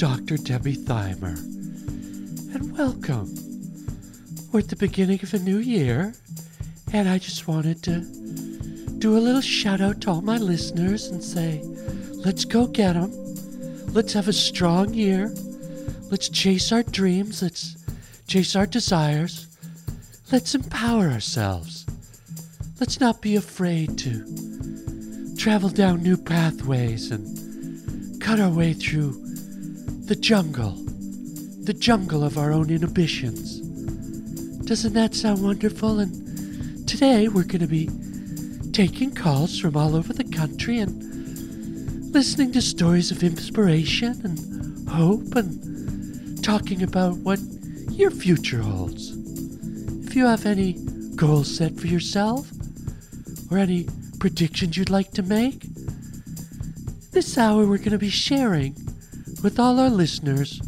[0.03, 0.35] Dr.
[0.35, 1.37] Debbie Thymer,
[2.53, 3.33] and welcome.
[4.51, 6.13] We're at the beginning of a new year,
[6.91, 8.01] and I just wanted to
[8.99, 11.61] do a little shout out to all my listeners and say,
[12.15, 13.13] let's go get 'em.
[13.93, 15.33] Let's have a strong year.
[16.11, 17.41] Let's chase our dreams.
[17.41, 17.77] Let's
[18.27, 19.47] chase our desires.
[20.33, 21.85] Let's empower ourselves.
[22.77, 29.22] Let's not be afraid to travel down new pathways and cut our way through
[30.05, 30.71] the jungle,
[31.63, 33.59] the jungle of our own inhibitions.
[34.65, 35.99] Doesn't that sound wonderful?
[35.99, 37.89] And today we're going to be
[38.73, 45.35] taking calls from all over the country and listening to stories of inspiration and hope
[45.35, 47.39] and talking about what
[47.89, 49.11] your future holds.
[50.05, 50.73] If you have any
[51.15, 52.51] goals set for yourself
[53.49, 53.87] or any
[54.19, 55.63] predictions you'd like to make,
[57.11, 58.75] this hour we're going to be sharing
[59.43, 60.61] with all our listeners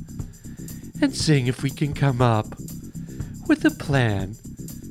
[1.02, 2.46] and seeing if we can come up
[3.48, 4.36] with a plan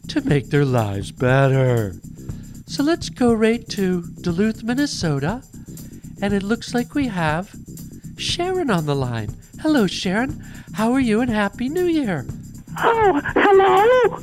[0.09, 1.95] to make their lives better.
[2.67, 5.43] So let's go right to Duluth, Minnesota,
[6.23, 7.55] and it looks like we have
[8.17, 9.37] Sharon on the line.
[9.61, 10.43] Hello, Sharon.
[10.73, 12.27] How are you and Happy New Year?
[12.79, 14.19] Oh, hello?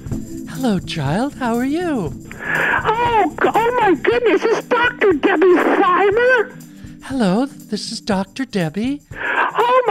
[0.49, 1.35] Hello, child.
[1.35, 2.11] How are you?
[2.33, 5.13] Oh, oh my goodness, is Dr.
[5.13, 6.57] Debbie Thymer?
[7.03, 8.45] Hello, this is Dr.
[8.45, 9.01] Debbie.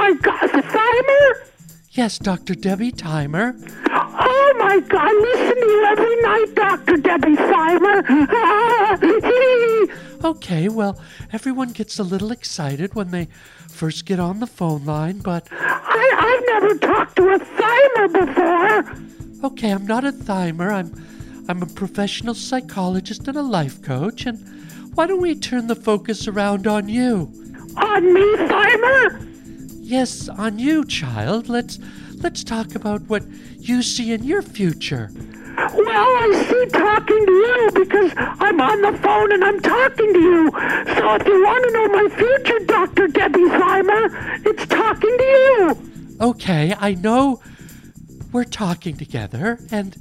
[0.01, 1.47] Oh my God, the Thymer?
[1.91, 2.55] Yes, Dr.
[2.55, 3.55] Debbie Thymer.
[3.91, 6.97] Oh my God, listen to you every night, Dr.
[6.97, 8.03] Debbie Thymer.
[8.09, 8.99] Ah.
[10.23, 11.01] Okay, well,
[11.33, 13.27] everyone gets a little excited when they
[13.69, 19.47] first get on the phone line, but I, I've never talked to a Thymer before.
[19.51, 20.71] okay, I'm not a thymer.
[20.71, 20.93] I'm
[21.49, 24.39] I'm a professional psychologist and a life coach, and
[24.95, 27.33] why don't we turn the focus around on you?
[27.79, 29.27] On me, Thymer?
[29.91, 31.49] Yes, on you, child.
[31.49, 31.81] Let's
[32.23, 33.25] let's talk about what
[33.59, 35.11] you see in your future.
[35.57, 40.21] Well, I see talking to you because I'm on the phone and I'm talking to
[40.21, 40.51] you.
[40.95, 43.09] So if you want to know my future, Dr.
[43.09, 45.77] Debbie Thymer, it's talking to you.
[46.21, 47.41] Okay, I know
[48.31, 49.97] we're talking together, and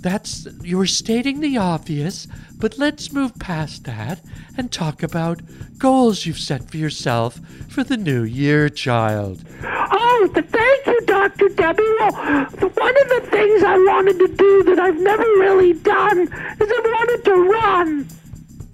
[0.00, 4.20] that's you were stating the obvious, but let's move past that
[4.56, 5.40] and talk about
[5.78, 9.44] goals you've set for yourself for the new year, child.
[9.64, 11.48] Oh, thank you, Dr.
[11.48, 11.82] Debbie.
[11.98, 16.28] Well, one of the things I wanted to do that I've never really done is
[16.30, 18.08] I wanted to run.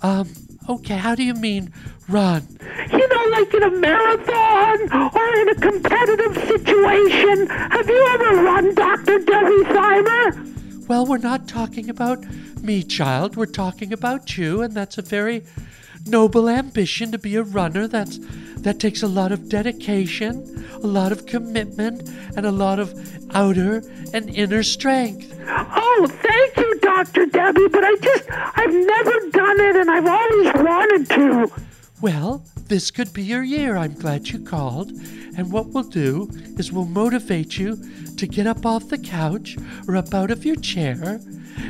[0.02, 1.72] Um, Okay, how do you mean
[2.08, 2.44] run?
[2.90, 7.46] You know, like in a marathon or in a competitive situation.
[7.46, 9.20] Have you ever run, Dr.
[9.20, 10.55] Debbie Thymer?
[10.88, 12.24] Well, we're not talking about
[12.62, 13.34] me, child.
[13.34, 15.42] We're talking about you, and that's a very
[16.06, 17.88] noble ambition to be a runner.
[17.88, 18.20] That's
[18.58, 22.94] that takes a lot of dedication, a lot of commitment, and a lot of
[23.34, 25.36] outer and inner strength.
[25.48, 27.26] Oh, thank you, Dr.
[27.26, 31.52] Debbie, but I just, I've never done it and I've always wanted to.
[32.00, 33.76] Well, this could be your year.
[33.76, 34.92] I'm glad you called.
[35.36, 37.76] And what we'll do is we'll motivate you
[38.16, 41.20] to get up off the couch or up out of your chair.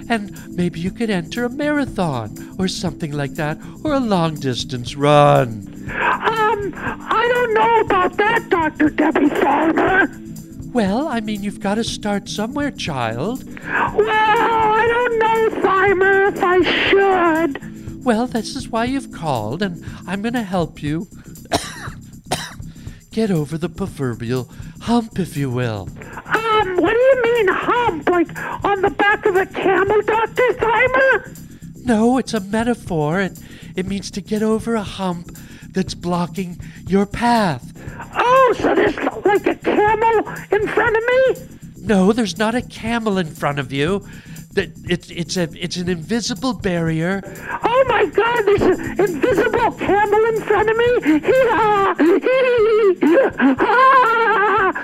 [0.09, 4.95] And maybe you could enter a marathon or something like that, or a long distance
[4.97, 5.91] run.
[5.91, 8.91] Um, I don't know about that, Dr.
[8.91, 10.11] Debbie Farmer.
[10.73, 13.45] Well, I mean, you've got to start somewhere, child.
[13.65, 18.05] Well, I don't know, Thymer, if I should.
[18.05, 21.09] Well, this is why you've called, and I'm going to help you
[23.17, 24.47] get over the proverbial
[24.83, 25.89] hump, if you will.
[26.27, 28.11] Um, what do you mean hump?
[28.11, 28.29] Like
[28.63, 30.53] on the back of a camel, Dr.
[30.53, 31.35] Thymer?
[31.83, 33.21] No, it's a metaphor.
[33.21, 33.43] and
[33.75, 35.35] it means to get over a hump
[35.71, 37.73] that's blocking your path.
[38.15, 40.19] Oh, so there's like a camel
[40.51, 41.57] in front of me?
[41.87, 44.07] No, there's not a camel in front of you.
[44.57, 47.21] That it's it's a it's an invisible barrier.
[47.63, 48.43] Oh my God!
[48.47, 50.87] There's an invisible camel in front of me.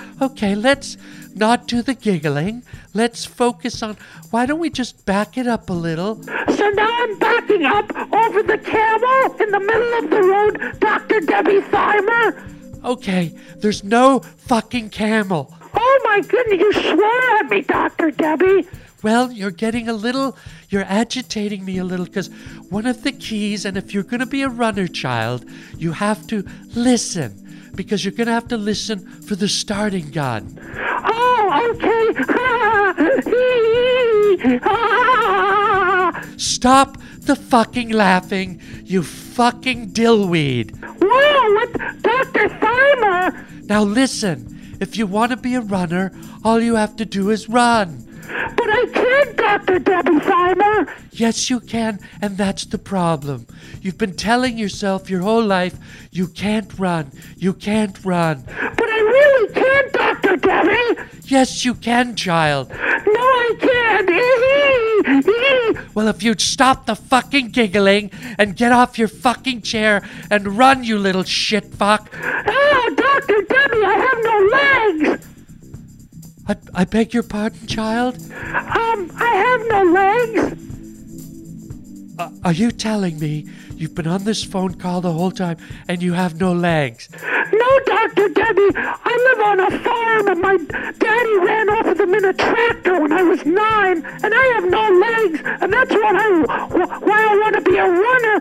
[0.22, 0.96] Okay, let's
[1.34, 2.62] not do the giggling.
[2.94, 3.96] Let's focus on.
[4.30, 6.22] Why don't we just back it up a little?
[6.22, 11.20] So now I'm backing up over the camel in the middle of the road, Dr.
[11.20, 12.40] Debbie Thymer.
[12.84, 15.52] Okay, there's no fucking camel.
[15.74, 16.60] Oh my goodness!
[16.60, 18.10] You swore at me, Dr.
[18.10, 18.68] Debbie.
[19.02, 20.36] Well, you're getting a little,
[20.68, 22.28] you're agitating me a little because
[22.68, 25.44] one of the keys, and if you're going to be a runner child,
[25.76, 30.56] you have to listen because you're going to have to listen for the starting gun.
[31.04, 32.02] Oh, okay.
[36.36, 40.76] Stop the fucking laughing, you fucking dillweed.
[41.00, 41.72] Whoa, what?
[42.02, 42.48] Dr.
[42.48, 43.46] Thymer!
[43.64, 46.12] Now listen, if you want to be a runner,
[46.44, 48.11] all you have to do is run.
[48.28, 49.78] But I can't, Dr.
[49.78, 50.94] Debbie Thymer.
[51.10, 53.46] Yes, you can, and that's the problem.
[53.80, 55.76] You've been telling yourself your whole life
[56.10, 58.44] you can't run, you can't run.
[58.46, 60.36] But I really can't, Dr.
[60.36, 61.02] Debbie.
[61.24, 62.70] Yes, you can, child.
[62.70, 63.82] No, I can't.
[65.94, 70.84] well, if you'd stop the fucking giggling and get off your fucking chair and run,
[70.84, 72.10] you little shit fuck.
[72.14, 73.42] Ah, oh, Dr.
[73.42, 75.31] Debbie, I have no legs.
[76.48, 78.16] I, I beg your pardon, child?
[78.16, 80.58] Um, I have no legs.
[82.18, 85.56] Uh, are you telling me you've been on this phone call the whole time
[85.88, 87.08] and you have no legs?
[87.52, 88.28] No, Dr.
[88.28, 88.72] Debbie.
[88.76, 90.56] I live on a farm and my
[90.98, 94.64] daddy ran off of them in a tractor when I was nine, and I have
[94.70, 96.28] no legs, and that's what I,
[96.98, 98.40] why I want to be a runner.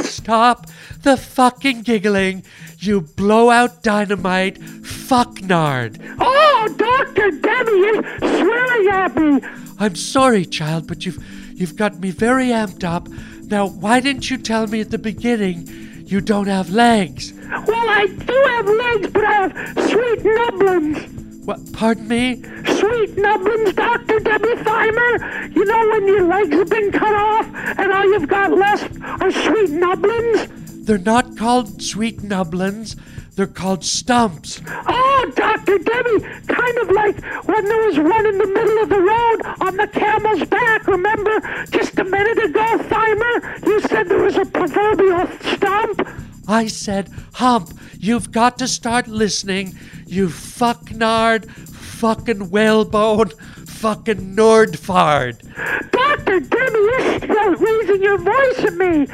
[0.02, 0.66] Stop
[1.02, 2.44] the fucking giggling,
[2.82, 6.00] you blowout dynamite fucknard.
[6.18, 7.30] Oh, Dr.
[7.30, 9.40] Debbie, you're swearing at me.
[9.78, 11.22] I'm sorry, child, but you've
[11.54, 13.08] you've got me very amped up.
[13.44, 15.68] Now, why didn't you tell me at the beginning
[16.06, 17.32] you don't have legs?
[17.32, 19.52] Well, I do have legs, but I have
[19.90, 21.44] sweet nublins.
[21.44, 21.72] What?
[21.72, 22.36] Pardon me?
[22.78, 24.20] Sweet nublins, Dr.
[24.20, 25.54] Debbie Thymer.
[25.54, 27.46] You know when your legs have been cut off
[27.78, 30.84] and all you've got left are sweet nublins?
[30.86, 32.96] They're not called sweet nublins.
[33.34, 34.60] They're called stumps.
[34.68, 35.78] Oh, Dr.
[35.78, 39.78] Debbie, kind of like when there was one in the middle of the road on
[39.78, 40.86] the camel's back.
[40.86, 46.06] Remember, just a minute ago, Thymer, you said there was a proverbial stump?
[46.46, 55.40] I said, hump, you've got to start listening, you fucknard, fucking whalebone, fucking nordfard.
[55.90, 56.40] Dr.
[56.40, 59.06] Debbie, you're raising your voice at me.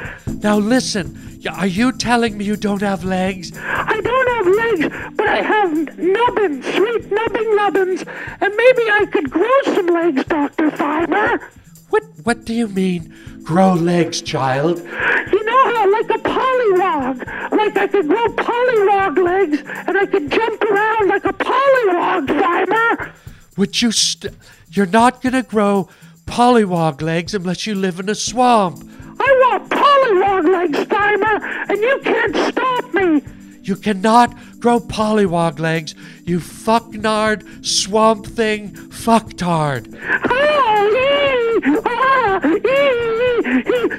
[0.43, 3.51] Now listen, are you telling me you don't have legs?
[3.57, 8.03] I don't have legs, but I have nubbins, sweet nubbing nubbins,
[8.41, 10.71] and maybe I could grow some legs, Dr.
[10.71, 11.49] Fiber.
[11.89, 14.79] What what do you mean, grow legs, child?
[14.79, 17.51] You know how like a pollywog.
[17.51, 23.13] Like I could grow pollywog legs and I could jump around like a pollywog, Fiber.
[23.55, 24.33] Would you st-
[24.69, 25.89] You're not gonna grow
[26.25, 28.83] pollywog legs unless you live in a swamp.
[29.19, 33.21] I want pollywog legs, Thymer, and you can't stop me.
[33.63, 35.93] You cannot grow pollywog legs,
[36.23, 39.99] you fucknard, swamp thing, fucktard.
[40.29, 41.06] Oh.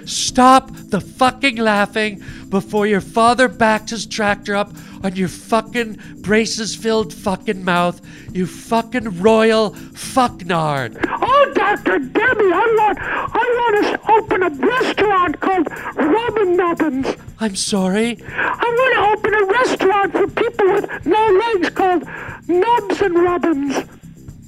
[0.06, 6.74] Stop the fucking laughing before your father backs his tractor up on your fucking braces
[6.74, 8.00] filled fucking mouth,
[8.32, 10.98] you fucking royal fucknard.
[11.08, 11.98] Oh, Dr.
[11.98, 17.16] Debbie, I want, I want to open a restaurant called Robin Nubbins.
[17.40, 18.18] I'm sorry?
[18.26, 22.04] I want to open a restaurant for people with no legs called
[22.48, 23.84] Nubs and Robins.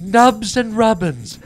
[0.01, 1.39] Nubs and Rubbins.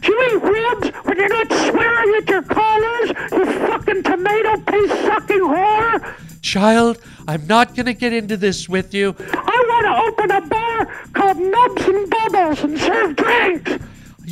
[0.00, 3.08] Do you ribs when you're not swearing at your callers?
[3.32, 6.14] You fucking tomato paste sucking whore.
[6.42, 6.98] Child,
[7.28, 9.14] I'm not gonna get into this with you.
[9.18, 13.72] I want to open a bar called Nubs and Bubbles and serve drinks.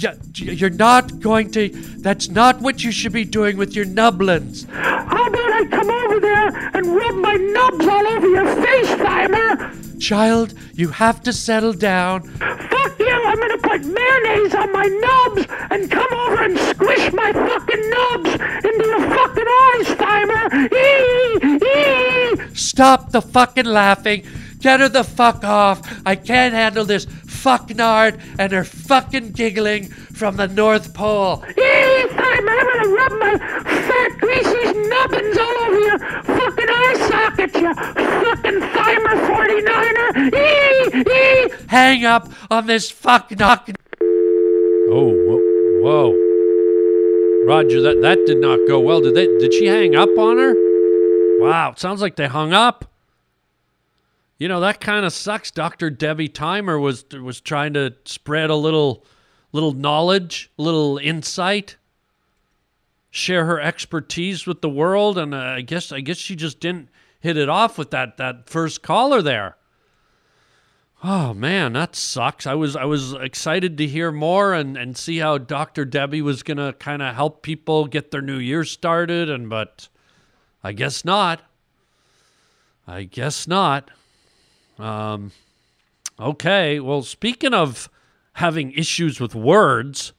[0.02, 1.68] Y- You're not going to.
[1.98, 4.68] That's not what you should be doing with your nublins.
[4.70, 10.00] How about I come over there and rub my nubs all over your face, Thymer?
[10.00, 12.22] Child, you have to settle down.
[12.38, 13.17] Fuck you!
[13.38, 18.30] I'm gonna put mayonnaise on my nubs and come over and squish my fucking nubs
[18.64, 19.86] into your fucking eyes!
[20.72, 22.54] Eee!
[22.54, 24.24] Stop the fucking laughing.
[24.58, 25.80] Get her the fuck off.
[26.04, 27.06] I can't handle this
[27.42, 31.44] fucknard and her fucking giggling from the North Pole.
[31.48, 32.06] Eee!
[32.08, 37.74] Thymer, I'm gonna rub my fat, greasy nubbins all over your fucking eye sockets, you
[37.74, 40.32] fucking Thymer 49er!
[40.34, 41.04] Eee!
[41.06, 41.66] Eee!
[41.68, 43.70] Hang up on this fuck knock.
[44.90, 45.40] Oh, whoa,
[45.82, 46.12] whoa.
[47.46, 49.00] Roger, that, that did not go well.
[49.00, 49.26] Did they?
[49.38, 50.54] Did she hang up on her?
[51.40, 52.84] Wow, it sounds like they hung up.
[54.38, 55.50] You know that kind of sucks.
[55.50, 55.90] Dr.
[55.90, 59.04] Debbie Thymer was was trying to spread a little
[59.52, 61.76] little knowledge, little insight,
[63.10, 66.88] share her expertise with the world, and uh, I guess I guess she just didn't
[67.20, 69.56] hit it off with that that first caller there.
[71.02, 72.46] Oh man, that sucks.
[72.46, 75.84] I was I was excited to hear more and and see how Dr.
[75.84, 79.88] Debbie was going to kind of help people get their new year started and but
[80.62, 81.42] I guess not.
[82.86, 83.90] I guess not.
[84.78, 85.32] Um
[86.18, 87.88] okay, well speaking of
[88.34, 90.12] having issues with words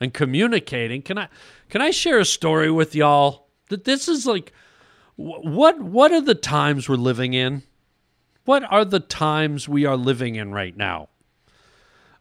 [0.00, 1.28] and communicating, can I
[1.68, 3.48] can I share a story with y'all?
[3.68, 4.52] That this is like
[5.16, 7.62] what what are the times we're living in?
[8.44, 11.08] What are the times we are living in right now?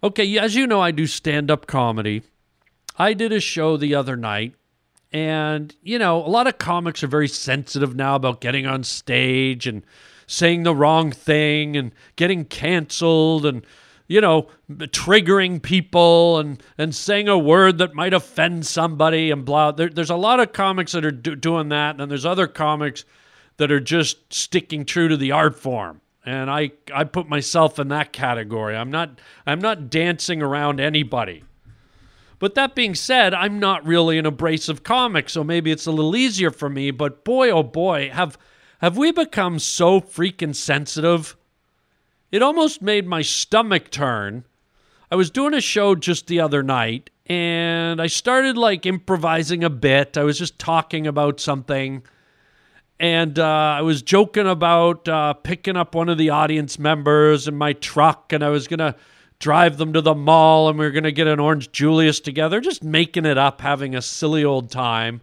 [0.04, 2.24] Okay, as you know, I do stand up comedy.
[2.98, 4.56] I did a show the other night,
[5.12, 9.68] and, you know, a lot of comics are very sensitive now about getting on stage
[9.68, 9.84] and
[10.32, 13.66] saying the wrong thing and getting canceled and,
[14.08, 19.72] you know, triggering people and, and saying a word that might offend somebody and blah.
[19.72, 23.04] There, there's a lot of comics that are do- doing that, and there's other comics
[23.58, 27.88] that are just sticking true to the art form and I I put myself in
[27.88, 28.76] that category.
[28.76, 31.44] I'm not I'm not dancing around anybody.
[32.38, 36.16] But that being said, I'm not really an abrasive comic, so maybe it's a little
[36.16, 38.38] easier for me, but boy oh boy, have
[38.82, 41.38] have we become so freaking sensitive?
[42.32, 44.46] It almost made my stomach turn.
[45.10, 49.70] I was doing a show just the other night and I started like improvising a
[49.70, 50.18] bit.
[50.18, 52.04] I was just talking about something
[53.02, 53.46] and uh,
[53.78, 58.32] I was joking about uh, picking up one of the audience members in my truck,
[58.32, 58.96] and I was gonna
[59.40, 62.84] drive them to the mall, and we were gonna get an orange Julius together, just
[62.84, 65.22] making it up, having a silly old time.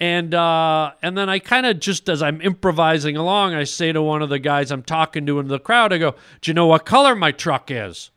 [0.00, 4.02] And uh, and then I kind of just as I'm improvising along, I say to
[4.02, 6.66] one of the guys I'm talking to in the crowd, I go, "Do you know
[6.66, 8.10] what color my truck is?"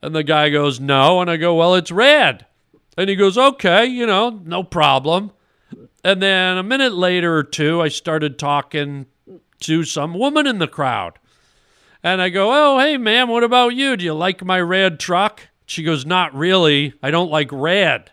[0.00, 2.46] And the guy goes, "No," and I go, "Well, it's red."
[2.96, 5.32] And he goes, "Okay, you know, no problem."
[6.04, 9.06] And then a minute later or two, I started talking
[9.60, 11.18] to some woman in the crowd.
[12.02, 13.96] And I go, Oh, hey, ma'am, what about you?
[13.96, 15.48] Do you like my red truck?
[15.66, 16.94] She goes, Not really.
[17.02, 18.10] I don't like red.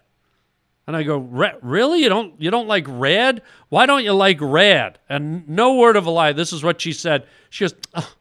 [0.89, 1.19] And I go,
[1.61, 2.01] Really?
[2.01, 3.43] You don't you don't like red?
[3.69, 4.97] Why don't you like red?
[5.07, 6.33] And no word of a lie.
[6.33, 7.27] This is what she said.
[7.51, 8.15] She goes, oh,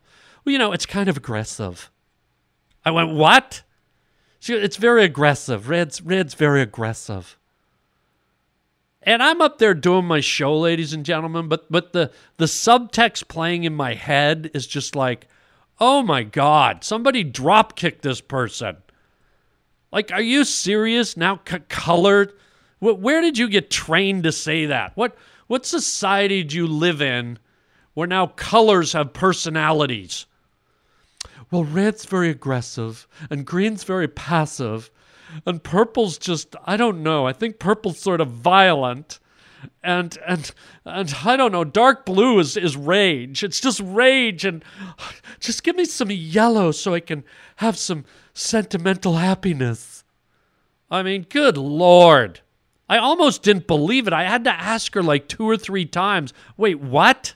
[0.45, 1.91] Well, you know, it's kind of aggressive.
[2.85, 3.63] I went, What?
[4.39, 5.71] She goes, It's very aggressive.
[5.71, 7.39] Red's red's very aggressive
[9.01, 13.29] and I'm up there doing my show, ladies and gentlemen, but but the the subtext
[13.29, 15.27] playing in my head is just like,
[15.81, 18.77] oh my god, somebody drop kicked this person.
[19.91, 21.17] Like, are you serious?
[21.17, 22.35] Now c- colored?
[22.81, 24.97] Wh- where did you get trained to say that?
[24.97, 25.17] What
[25.47, 27.39] what society do you live in
[27.95, 30.27] where now colors have personalities?
[31.51, 34.91] Well, red's very aggressive and green's very passive
[35.47, 37.27] and purple's just I don't know.
[37.27, 39.19] I think purple's sort of violent.
[39.83, 40.53] And and
[40.85, 43.43] and I don't know, dark blue is is rage.
[43.43, 44.65] It's just rage and
[45.41, 47.25] just give me some yellow so I can
[47.57, 48.05] have some
[48.35, 50.05] sentimental happiness.
[50.91, 52.41] I mean, good lord.
[52.89, 54.13] I almost didn't believe it.
[54.13, 57.35] I had to ask her like two or three times, wait, what?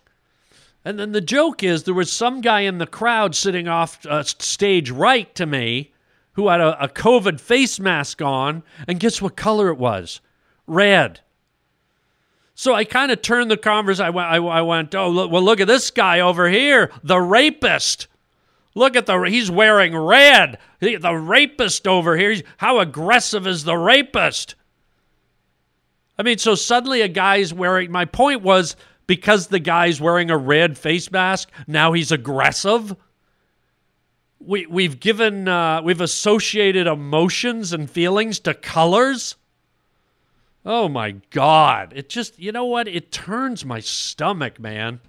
[0.84, 4.22] And then the joke is there was some guy in the crowd sitting off uh,
[4.22, 5.92] stage right to me
[6.32, 10.20] who had a, a COVID face mask on, and guess what color it was?
[10.66, 11.20] Red.
[12.54, 14.06] So I kind of turned the conversation.
[14.06, 17.20] I went, I, I went, oh, look, well, look at this guy over here, the
[17.20, 18.06] rapist.
[18.74, 20.58] Look at the, he's wearing red.
[20.80, 22.36] He- The rapist over here.
[22.56, 24.54] How aggressive is the rapist?
[26.18, 30.36] I mean, so suddenly a guy's wearing, my point was because the guy's wearing a
[30.36, 32.94] red face mask, now he's aggressive.
[34.38, 39.36] We, we've given, uh, we've associated emotions and feelings to colors.
[40.64, 41.92] Oh my God.
[41.94, 42.88] It just, you know what?
[42.88, 45.00] It turns my stomach, man.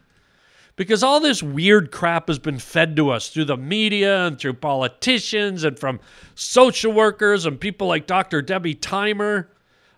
[0.75, 4.53] Because all this weird crap has been fed to us through the media and through
[4.53, 5.99] politicians and from
[6.33, 8.41] social workers and people like Dr.
[8.41, 9.49] Debbie Thymer.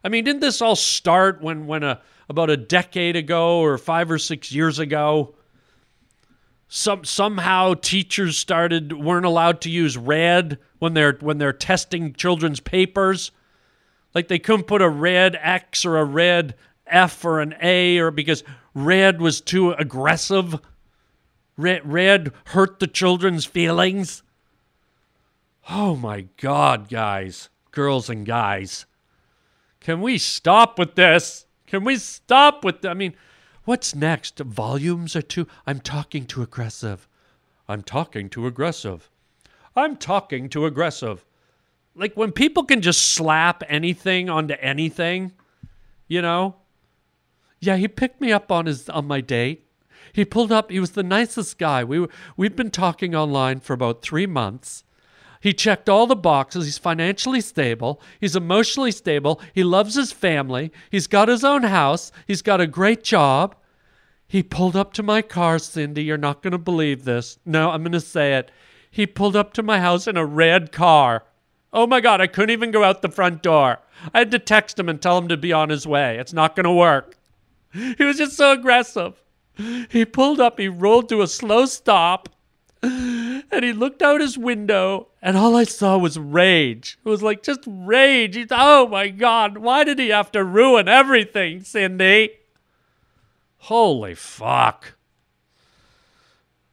[0.06, 1.99] I mean, didn't this all start when, when a,
[2.30, 5.34] about a decade ago or five or six years ago,
[6.68, 12.60] some somehow teachers started weren't allowed to use red when they're when they're testing children's
[12.60, 13.32] papers?
[14.14, 16.53] Like they couldn't put a red X or a red
[16.86, 18.43] F or an A or because
[18.76, 20.60] red was too aggressive.
[21.58, 24.22] Red, red hurt the children's feelings.
[25.68, 28.86] Oh my God, guys, girls and guys.
[29.86, 31.46] Can we stop with this?
[31.68, 33.14] Can we stop with I mean,
[33.66, 34.40] what's next?
[34.40, 37.08] Volumes are too I'm talking too aggressive.
[37.68, 39.12] I'm talking too aggressive.
[39.76, 41.24] I'm talking too aggressive
[41.96, 45.32] like when people can just slap anything onto anything,
[46.08, 46.56] you know?
[47.60, 49.66] Yeah, he picked me up on his on my date.
[50.14, 51.84] He pulled up, he was the nicest guy.
[51.84, 54.84] We were, we'd been talking online for about 3 months.
[55.46, 56.66] He checked all the boxes.
[56.66, 58.02] He's financially stable.
[58.20, 59.39] He's emotionally stable.
[59.54, 60.72] He loves his family.
[60.89, 62.12] He's got his own house.
[62.26, 63.56] He's got a great job.
[64.28, 66.04] He pulled up to my car, Cindy.
[66.04, 67.38] You're not going to believe this.
[67.46, 68.50] No, I'm going to say it.
[68.89, 71.26] He pulled up to my house in a red car.
[71.72, 73.78] Oh my God, I couldn't even go out the front door.
[74.16, 76.18] I had to text him and tell him to be on his way.
[76.18, 77.18] It's not going to work.
[77.72, 79.22] He was just so aggressive.
[79.91, 82.30] He pulled up, he rolled to a slow stop,
[82.86, 86.98] and he looked out his window, and all I saw was rage.
[87.04, 88.36] It was like just rage.
[88.36, 92.32] He, oh my God, why did he have to ruin everything, Cindy?
[93.58, 94.94] Holy fuck.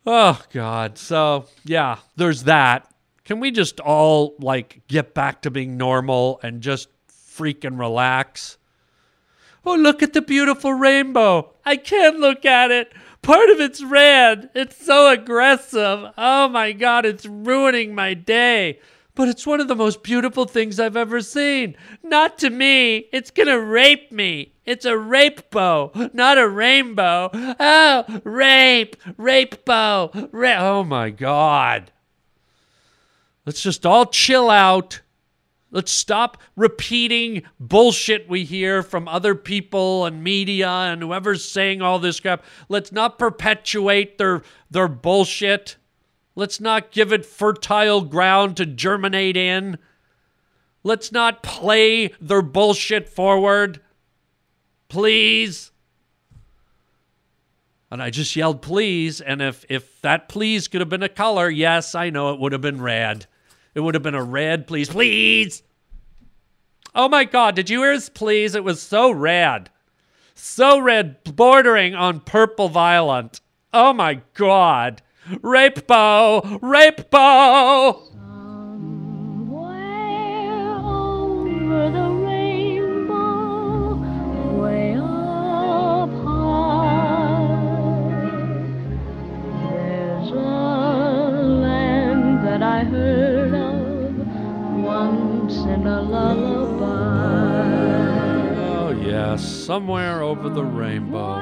[0.06, 0.98] Oh God.
[0.98, 2.92] So yeah, there's that.
[3.24, 8.58] Can we just all like get back to being normal and just freaking relax?
[9.64, 11.52] Oh, look at the beautiful rainbow.
[11.64, 12.92] I can't look at it.
[13.22, 14.50] Part of it's red.
[14.52, 16.12] It's so aggressive.
[16.18, 18.80] Oh my God, it's ruining my day.
[19.14, 21.76] But it's one of the most beautiful things I've ever seen.
[22.02, 23.08] Not to me.
[23.12, 24.54] It's gonna rape me.
[24.64, 27.30] It's a rape bow, not a rainbow.
[27.32, 30.10] Oh, rape, rape bow.
[30.32, 31.92] Ra- oh my God.
[33.44, 35.00] Let's just all chill out.
[35.72, 41.98] Let's stop repeating bullshit we hear from other people and media and whoever's saying all
[41.98, 42.44] this crap.
[42.68, 45.76] Let's not perpetuate their their bullshit.
[46.36, 49.78] Let's not give it fertile ground to germinate in.
[50.84, 53.80] Let's not play their bullshit forward.
[54.90, 55.70] Please.
[57.90, 61.48] And I just yelled please and if if that please could have been a color,
[61.48, 63.26] yes, I know it would have been red.
[63.74, 65.62] It would have been a red, please, please.
[66.94, 68.54] Oh my God, did you hear his please?
[68.54, 69.70] It was so red.
[70.34, 73.40] So red, bordering on purple violent.
[73.72, 75.02] Oh my God.
[75.40, 78.12] Rape bow, rape bow.
[81.72, 82.01] over the
[99.36, 101.40] Somewhere over the rainbow.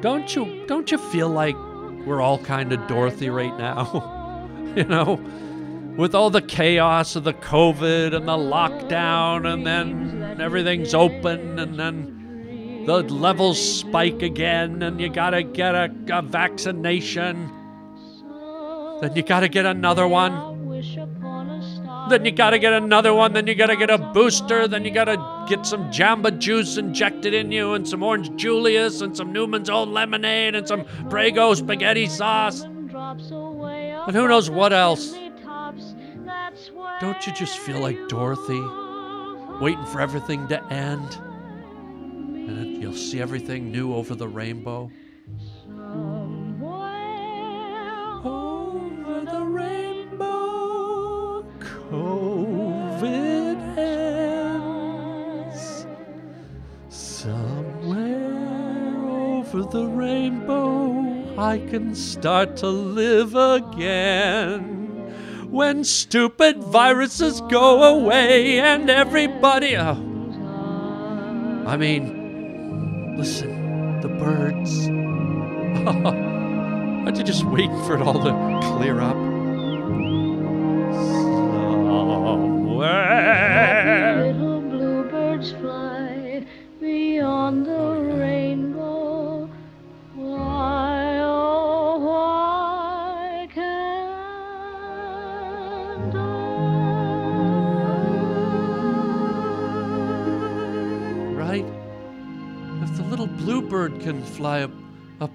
[0.00, 1.56] Don't you don't you feel like
[2.06, 4.48] we're all kind of Dorothy right now?
[4.76, 5.14] you know,
[5.96, 11.78] with all the chaos of the COVID and the lockdown and then everything's open and
[11.78, 17.50] then the levels spike again and you got to get a, a vaccination.
[19.00, 20.57] Then you got to get another one.
[22.08, 23.32] Then you gotta get another one.
[23.32, 24.66] Then you gotta get a booster.
[24.66, 29.16] Then you gotta get some Jamba juice injected in you, and some Orange Julius, and
[29.16, 32.62] some Newman's Own Lemonade, and some Prego spaghetti sauce.
[32.62, 35.14] And who knows what else?
[37.00, 38.60] Don't you just feel like Dorothy,
[39.60, 41.18] waiting for everything to end?
[42.48, 44.90] And you'll see everything new over the rainbow.
[51.90, 55.86] COVID ends.
[56.90, 58.28] Somewhere
[59.08, 64.74] over the rainbow, I can start to live again.
[65.50, 69.76] When stupid viruses go away and everybody.
[69.76, 69.96] Oh.
[71.66, 74.88] I mean, listen, the birds.
[75.88, 79.16] Aren't you just waiting for it all to clear up?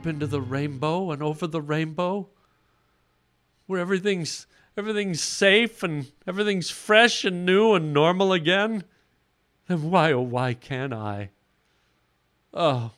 [0.04, 2.28] Up into the rainbow and over the rainbow,
[3.68, 8.84] where everything's everything's safe and everything's fresh and new and normal again,
[9.70, 11.30] then why oh why can't I?
[12.54, 12.92] Oh.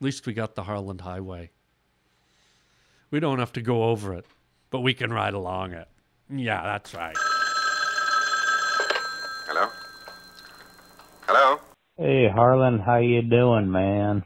[0.00, 1.50] At least we got the Harland Highway.
[3.10, 4.24] We don't have to go over it,
[4.70, 5.88] but we can ride along it.
[6.30, 7.16] Yeah, that's right.
[9.46, 9.68] Hello?
[11.26, 11.60] Hello?
[11.98, 14.24] Hey Harland, how you doing, man?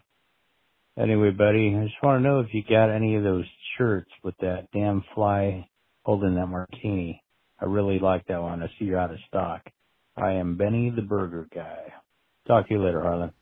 [0.98, 3.44] Anyway, buddy, I just want to know if you got any of those
[3.76, 5.68] shirts with that damn fly
[6.04, 7.22] holding that martini.
[7.60, 8.62] I really like that one.
[8.62, 9.62] I see you're out of stock.
[10.16, 11.92] I am Benny the Burger Guy.
[12.46, 13.32] Talk to you later, Harland.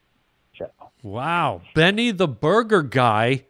[0.57, 0.91] Ciao.
[1.03, 3.45] Wow, Benny the Burger Guy.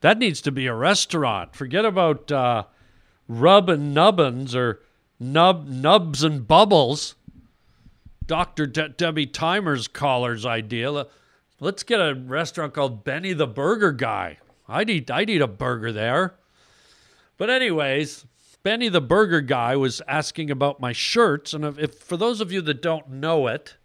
[0.00, 1.56] That needs to be a restaurant.
[1.56, 2.64] Forget about uh,
[3.28, 4.80] Rub and Nubbins or
[5.18, 7.14] Nub Nubs and Bubbles.
[8.26, 8.66] Dr.
[8.66, 11.06] De- Debbie Thymer's caller's idea.
[11.60, 14.38] Le- Let's get a restaurant called Benny the Burger Guy.
[14.68, 16.34] I'd eat, I'd eat a burger there.
[17.38, 18.24] But anyways,
[18.62, 22.50] Benny the Burger Guy was asking about my shirts, and if, if for those of
[22.50, 23.76] you that don't know it,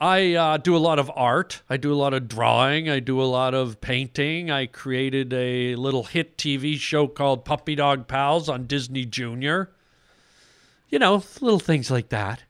[0.00, 1.62] I uh, do a lot of art.
[1.70, 2.90] I do a lot of drawing.
[2.90, 4.50] I do a lot of painting.
[4.50, 9.70] I created a little hit TV show called Puppy Dog Pals on Disney Junior.
[10.90, 12.44] You know, little things like that.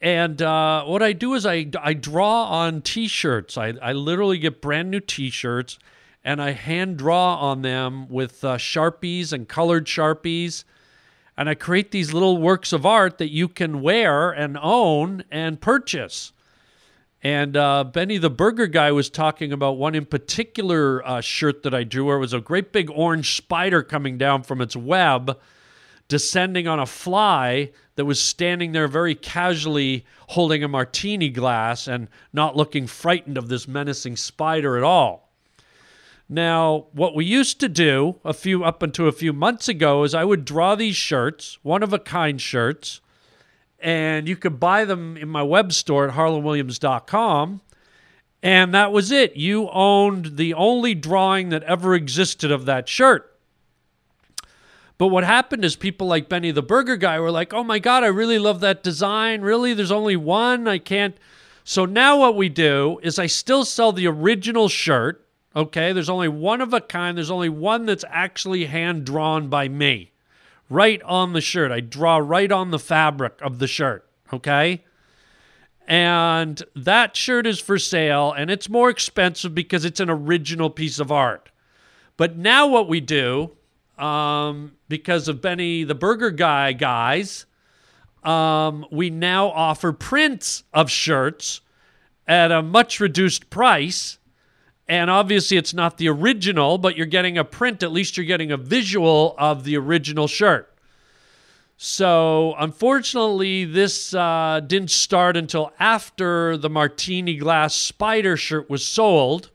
[0.00, 3.58] And uh, what I do is I, I draw on t shirts.
[3.58, 5.78] I, I literally get brand new t shirts
[6.24, 10.64] and I hand draw on them with uh, Sharpies and colored Sharpies.
[11.36, 15.60] And I create these little works of art that you can wear and own and
[15.60, 16.32] purchase.
[17.22, 21.74] And uh, Benny the Burger Guy was talking about one in particular uh, shirt that
[21.74, 25.38] I drew where it was a great big orange spider coming down from its web,
[26.10, 32.08] descending on a fly that was standing there very casually holding a martini glass and
[32.32, 35.30] not looking frightened of this menacing spider at all.
[36.28, 40.14] Now, what we used to do a few up until a few months ago is
[40.14, 43.00] I would draw these shirts, one of a kind shirts,
[43.78, 47.60] and you could buy them in my web store at harlandwilliams.com.
[48.42, 49.36] And that was it.
[49.36, 53.29] You owned the only drawing that ever existed of that shirt.
[55.00, 58.04] But what happened is people like Benny the Burger Guy were like, oh my God,
[58.04, 59.40] I really love that design.
[59.40, 59.72] Really?
[59.72, 60.68] There's only one?
[60.68, 61.16] I can't.
[61.64, 65.26] So now what we do is I still sell the original shirt.
[65.56, 65.94] Okay.
[65.94, 67.16] There's only one of a kind.
[67.16, 70.12] There's only one that's actually hand drawn by me
[70.68, 71.72] right on the shirt.
[71.72, 74.06] I draw right on the fabric of the shirt.
[74.34, 74.84] Okay.
[75.88, 80.98] And that shirt is for sale and it's more expensive because it's an original piece
[80.98, 81.48] of art.
[82.18, 83.52] But now what we do,
[84.00, 87.46] um, because of Benny the Burger Guy guys,
[88.22, 91.60] um, we now offer prints of shirts
[92.26, 94.18] at a much reduced price.
[94.88, 97.82] And obviously, it's not the original, but you're getting a print.
[97.82, 100.66] At least you're getting a visual of the original shirt.
[101.76, 109.50] So, unfortunately, this uh, didn't start until after the martini glass spider shirt was sold.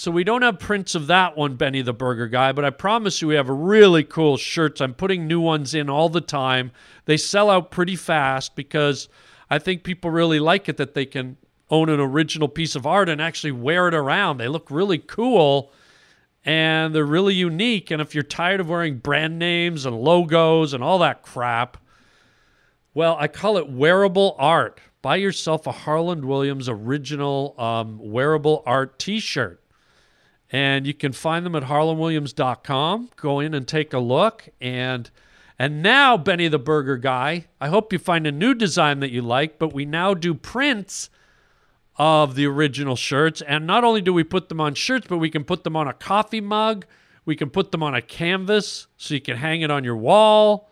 [0.00, 3.20] So, we don't have prints of that one, Benny the Burger Guy, but I promise
[3.20, 4.80] you we have really cool shirts.
[4.80, 6.72] I'm putting new ones in all the time.
[7.04, 9.10] They sell out pretty fast because
[9.50, 11.36] I think people really like it that they can
[11.68, 14.38] own an original piece of art and actually wear it around.
[14.38, 15.70] They look really cool
[16.46, 17.90] and they're really unique.
[17.90, 21.76] And if you're tired of wearing brand names and logos and all that crap,
[22.94, 24.80] well, I call it wearable art.
[25.02, 29.60] Buy yourself a Harland Williams original um, wearable art t shirt.
[30.52, 33.10] And you can find them at harlandwilliams.com.
[33.16, 34.48] Go in and take a look.
[34.60, 35.10] And
[35.58, 39.22] And now, Benny the Burger Guy, I hope you find a new design that you
[39.22, 41.10] like, but we now do prints
[41.96, 43.42] of the original shirts.
[43.42, 45.86] And not only do we put them on shirts, but we can put them on
[45.86, 46.86] a coffee mug.
[47.26, 50.70] We can put them on a canvas so you can hang it on your wall.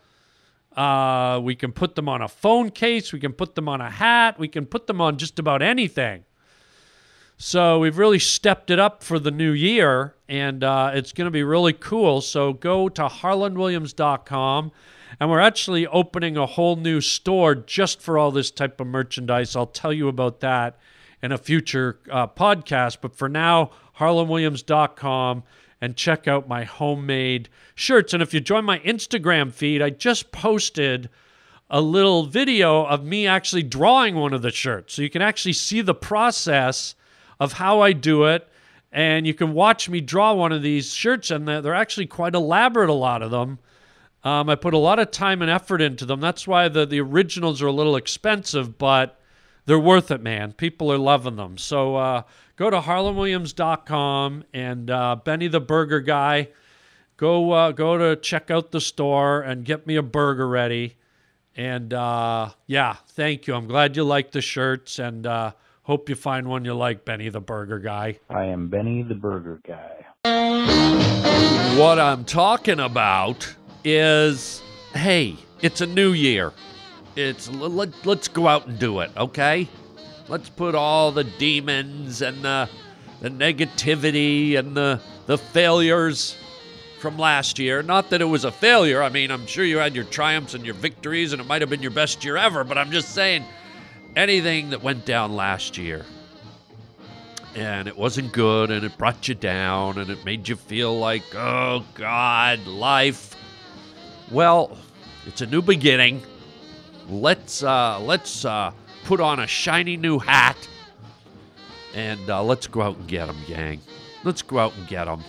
[0.75, 3.13] Uh, we can put them on a phone case.
[3.13, 4.39] We can put them on a hat.
[4.39, 6.25] We can put them on just about anything.
[7.41, 11.31] So we've really stepped it up for the new year, and uh, it's going to
[11.31, 12.21] be really cool.
[12.21, 14.73] So go to harlandwilliams.com,
[15.21, 19.55] and we're actually opening a whole new store just for all this type of merchandise.
[19.55, 20.81] I'll tell you about that
[21.23, 22.99] in a future uh, podcast.
[23.01, 25.45] But for now, harlandwilliams.com
[25.81, 28.13] and check out my homemade shirts.
[28.13, 31.09] And if you join my Instagram feed, I just posted
[31.71, 34.95] a little video of me actually drawing one of the shirts.
[34.95, 36.97] So you can actually see the process
[37.41, 38.49] of how I do it.
[38.91, 42.89] And you can watch me draw one of these shirts, and they're, actually quite elaborate,
[42.89, 43.59] a lot of them.
[44.25, 46.21] Um, I put a lot of time and effort into them.
[46.21, 49.21] That's why the, the originals are a little expensive, but
[49.67, 50.53] they're worth it, man.
[50.53, 51.59] People are loving them.
[51.59, 52.23] So uh,
[52.57, 56.49] go to harlandwilliams.com and uh, Benny the Burger Guy.
[57.19, 60.97] Go uh, go to check out the store and get me a burger ready.
[61.55, 63.55] And uh, yeah, thank you.
[63.55, 65.53] I'm glad you like the shirts and uh,
[65.89, 68.19] hope you find one you like, Benny the Burger Guy.
[68.29, 70.05] I am Benny the Burger Guy.
[71.79, 74.63] What I'm talking about is
[74.93, 76.53] hey, it's a new year.
[77.17, 79.67] It's let, let's go out and do it, okay?
[80.29, 82.69] Let's put all the demons and the
[83.23, 86.37] the negativity and the the failures
[87.01, 87.83] from last year.
[87.83, 89.03] Not that it was a failure.
[89.03, 91.71] I mean, I'm sure you had your triumphs and your victories and it might have
[91.71, 93.43] been your best year ever, but I'm just saying
[94.17, 96.05] anything that went down last year
[97.55, 101.23] and it wasn't good and it brought you down and it made you feel like,
[101.35, 103.35] oh God, life.
[104.31, 104.77] Well,
[105.27, 106.23] it's a new beginning.
[107.09, 108.73] Let's uh, let's uh,
[109.05, 110.57] put on a shiny new hat
[111.95, 113.81] and uh, let's go out and get them, gang.
[114.25, 115.25] Let's go out and get them.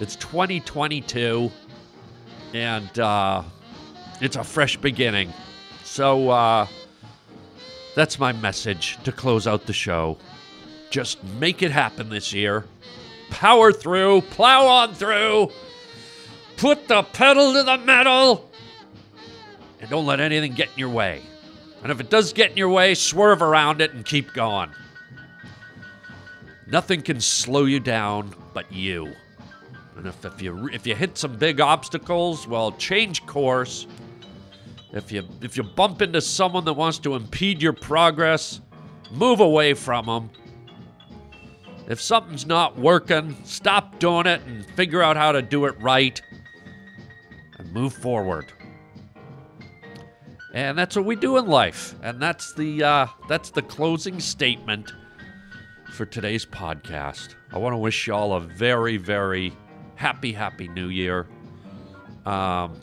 [0.00, 1.50] It's 2022
[2.54, 3.42] and uh,
[4.20, 5.32] it's a fresh beginning.
[5.84, 6.66] So uh,
[7.94, 10.18] that's my message to close out the show.
[10.90, 12.64] Just make it happen this year.
[13.30, 15.50] Power through, plow on through,
[16.56, 18.50] put the pedal to the metal,
[19.80, 21.22] and don't let anything get in your way.
[21.82, 24.70] And if it does get in your way, swerve around it and keep going.
[26.66, 29.12] Nothing can slow you down but you.
[29.96, 33.86] And if, if you if you hit some big obstacles, well, change course.
[34.92, 38.60] If you if you bump into someone that wants to impede your progress,
[39.10, 40.30] move away from them.
[41.88, 46.20] If something's not working, stop doing it and figure out how to do it right
[47.58, 48.52] and move forward.
[50.52, 51.94] And that's what we do in life.
[52.02, 54.92] And that's the uh, that's the closing statement
[55.92, 57.34] for today's podcast.
[57.52, 59.52] I want to wish y'all a very, very
[59.94, 61.28] happy, happy new year.
[62.26, 62.80] Um,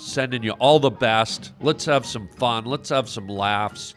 [0.00, 1.52] sending you all the best.
[1.60, 2.64] Let's have some fun.
[2.64, 3.94] Let's have some laughs.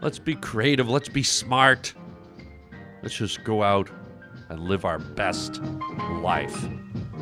[0.00, 0.88] Let's be creative.
[0.88, 1.94] Let's be smart.
[3.02, 3.90] Let's just go out
[4.48, 5.60] and live our best
[6.20, 6.66] life.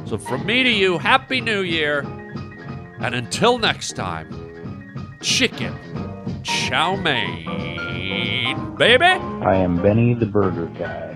[0.06, 2.00] So, from me to you, Happy New Year.
[3.00, 5.74] And until next time, chicken
[6.42, 9.04] chow mein, baby.
[9.04, 11.09] I am Benny the Burger Guy.